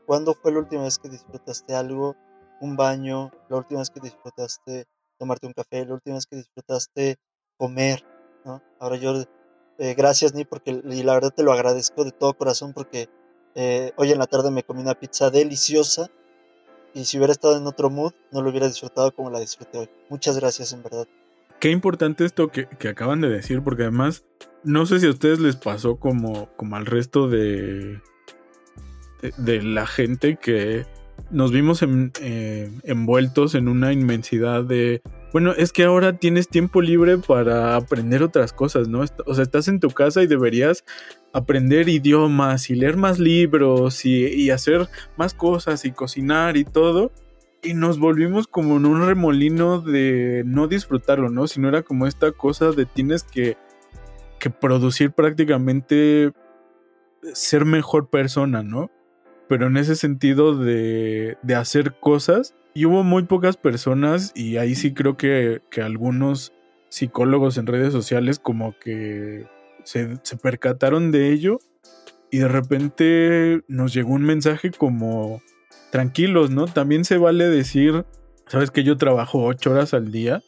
[0.05, 2.15] ¿Cuándo fue la última vez que disfrutaste algo?
[2.59, 4.87] Un baño, la última vez que disfrutaste
[5.17, 7.19] tomarte un café, la última vez que disfrutaste
[7.57, 8.03] comer,
[8.43, 8.61] ¿no?
[8.79, 9.13] Ahora yo,
[9.77, 13.07] eh, gracias Ni, porque, y la verdad te lo agradezco de todo corazón porque
[13.55, 16.09] eh, hoy en la tarde me comí una pizza deliciosa
[16.93, 19.89] y si hubiera estado en otro mood no lo hubiera disfrutado como la disfruté hoy.
[20.09, 21.07] Muchas gracias en verdad.
[21.59, 24.23] Qué importante esto que, que acaban de decir, porque además
[24.63, 27.99] no sé si a ustedes les pasó como, como al resto de,
[29.37, 30.85] de, la gente que
[31.29, 35.01] nos vimos eh, envueltos en una inmensidad de,
[35.31, 39.03] bueno, es que ahora tienes tiempo libre para aprender otras cosas, ¿no?
[39.25, 40.83] O sea, estás en tu casa y deberías
[41.31, 47.11] aprender idiomas y leer más libros y, y hacer más cosas y cocinar y todo.
[47.63, 51.47] Y nos volvimos como en un remolino de no disfrutarlo, ¿no?
[51.47, 53.55] Sino era como esta cosa de tienes que,
[54.39, 56.33] que producir prácticamente
[57.33, 58.91] ser mejor persona, ¿no?
[59.47, 64.75] Pero en ese sentido de, de hacer cosas, y hubo muy pocas personas, y ahí
[64.75, 66.53] sí creo que, que algunos
[66.89, 69.45] psicólogos en redes sociales como que
[69.83, 71.59] se, se percataron de ello,
[72.29, 75.41] y de repente nos llegó un mensaje como,
[75.91, 76.65] tranquilos, ¿no?
[76.65, 78.05] También se vale decir,
[78.47, 80.41] sabes que yo trabajo ocho horas al día,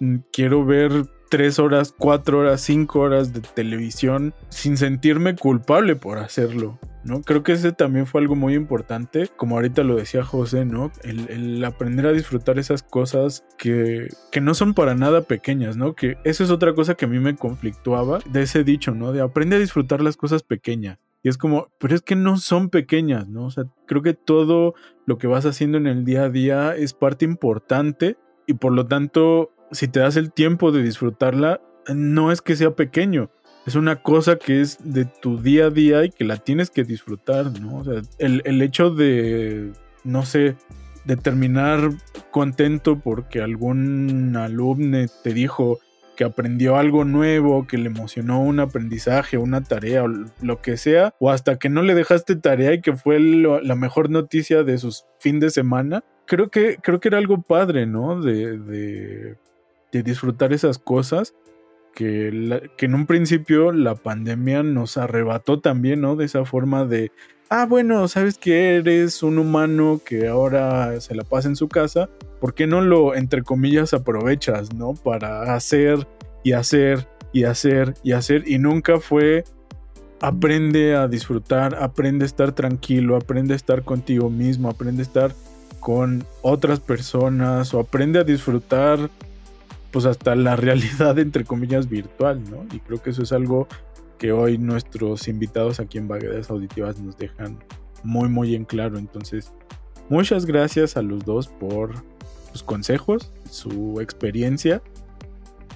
[0.00, 6.18] mm, quiero ver tres horas, cuatro horas, cinco horas de televisión sin sentirme culpable por
[6.18, 7.22] hacerlo, ¿no?
[7.22, 10.90] Creo que ese también fue algo muy importante, como ahorita lo decía José, ¿no?
[11.02, 15.94] El, el aprender a disfrutar esas cosas que, que no son para nada pequeñas, ¿no?
[15.94, 19.12] Que eso es otra cosa que a mí me conflictuaba de ese dicho, ¿no?
[19.12, 20.98] De aprende a disfrutar las cosas pequeñas.
[21.22, 23.46] Y es como, pero es que no son pequeñas, ¿no?
[23.46, 23.50] O
[23.86, 24.74] creo que todo
[25.06, 28.86] lo que vas haciendo en el día a día es parte importante y por lo
[28.86, 31.62] tanto, si te das el tiempo de disfrutarla,
[31.94, 33.30] no es que sea pequeño,
[33.66, 36.84] es una cosa que es de tu día a día y que la tienes que
[36.84, 37.78] disfrutar, ¿no?
[37.78, 39.72] O sea, el, el hecho de,
[40.04, 40.56] no sé,
[41.04, 41.90] de terminar
[42.30, 45.78] contento porque algún alumno te dijo
[46.16, 51.14] que aprendió algo nuevo, que le emocionó un aprendizaje, una tarea o lo que sea,
[51.18, 55.04] o hasta que no le dejaste tarea y que fue la mejor noticia de sus
[55.18, 56.04] fin de semana.
[56.26, 58.20] Creo que, creo que era algo padre, ¿no?
[58.20, 59.36] De, de,
[59.92, 61.34] de disfrutar esas cosas
[61.94, 62.28] que,
[62.78, 66.16] en un principio la pandemia nos arrebató también, ¿no?
[66.16, 67.12] De esa forma de,
[67.48, 72.08] ah, bueno, sabes que eres un humano que ahora se la pasa en su casa,
[72.40, 74.94] ¿por qué no lo, entre comillas, aprovechas, ¿no?
[74.94, 76.06] Para hacer
[76.42, 79.44] y hacer y hacer y hacer y nunca fue
[80.20, 85.34] aprende a disfrutar, aprende a estar tranquilo, aprende a estar contigo mismo, aprende a estar
[85.80, 89.10] con otras personas o aprende a disfrutar
[89.94, 92.66] pues hasta la realidad entre comillas virtual, ¿no?
[92.74, 93.68] Y creo que eso es algo
[94.18, 97.62] que hoy nuestros invitados aquí en Vaguedades Auditivas nos dejan
[98.02, 98.98] muy muy en claro.
[98.98, 99.52] Entonces,
[100.08, 101.94] muchas gracias a los dos por
[102.50, 104.82] sus consejos, su experiencia.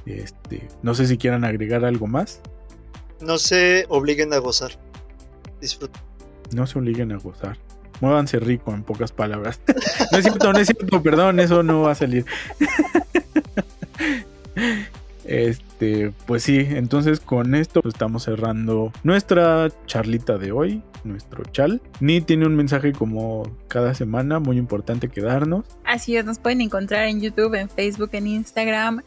[0.05, 2.41] Este, no sé si quieran agregar algo más.
[3.21, 4.73] No se obliguen a gozar.
[5.61, 6.03] Disfruten.
[6.53, 7.57] No se obliguen a gozar.
[8.01, 9.61] Muévanse rico, en pocas palabras.
[10.11, 12.25] No es cierto, no es cierto, perdón, eso no va a salir.
[15.25, 21.83] Este, pues sí, entonces con esto estamos cerrando nuestra charlita de hoy, nuestro chal.
[22.01, 25.67] Ni tiene un mensaje como cada semana, muy importante que darnos.
[25.85, 29.03] Así es, nos pueden encontrar en YouTube, en Facebook, en Instagram,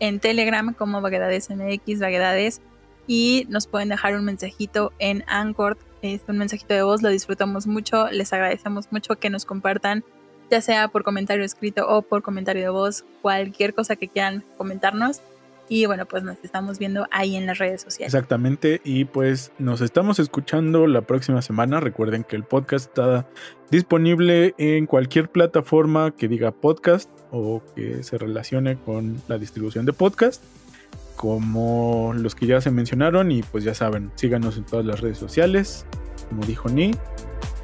[0.00, 2.62] en Telegram como Vaguedades MX, Vaguedades.
[3.06, 7.66] Y nos pueden dejar un mensajito en Anchor, es un mensajito de voz, lo disfrutamos
[7.66, 10.04] mucho, les agradecemos mucho que nos compartan,
[10.50, 15.20] ya sea por comentario escrito o por comentario de voz, cualquier cosa que quieran comentarnos.
[15.68, 18.14] Y bueno, pues nos estamos viendo ahí en las redes sociales.
[18.14, 21.80] Exactamente, y pues nos estamos escuchando la próxima semana.
[21.80, 23.26] Recuerden que el podcast está
[23.70, 29.92] disponible en cualquier plataforma que diga podcast o que se relacione con la distribución de
[29.92, 30.40] podcast,
[31.16, 33.32] como los que ya se mencionaron.
[33.32, 35.84] Y pues ya saben, síganos en todas las redes sociales,
[36.28, 36.92] como dijo Ni,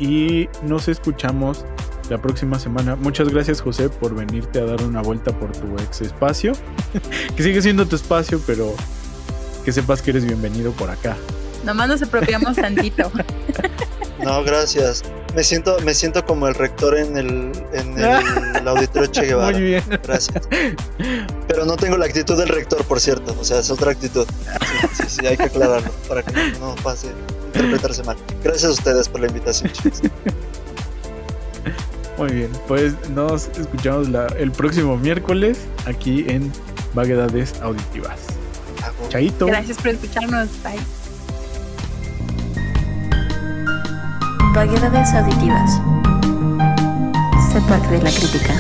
[0.01, 1.65] y nos escuchamos
[2.09, 2.97] la próxima semana.
[2.97, 6.53] Muchas gracias, José, por venirte a dar una vuelta por tu ex espacio,
[7.37, 8.75] que sigue siendo tu espacio, pero
[9.65, 11.17] que sepas que eres bienvenido por acá.
[11.65, 13.11] Nomás nos apropiamos tantito.
[14.23, 15.03] No, gracias.
[15.35, 19.51] Me siento, me siento como el rector en el, en el auditorio Che Guevara.
[19.51, 19.83] Muy bien.
[20.05, 20.49] Gracias.
[21.49, 23.35] Pero no tengo la actitud del rector, por cierto.
[23.41, 24.27] O sea, es otra actitud.
[24.29, 27.09] Sí, sí, sí, hay que aclararlo para que no, no pase
[27.47, 28.17] interpretarse mal.
[28.45, 30.03] Gracias a ustedes por la invitación, chicos.
[32.19, 36.53] Muy bien, pues nos escuchamos la- el próximo miércoles aquí en
[36.95, 38.21] Vaguedades Auditivas.
[39.09, 39.47] Chaito.
[39.47, 40.49] Gracias por escucharnos.
[40.63, 40.79] Bye.
[44.55, 45.71] Vaguedades auditivas.
[47.53, 48.55] Sé parte de la crítica.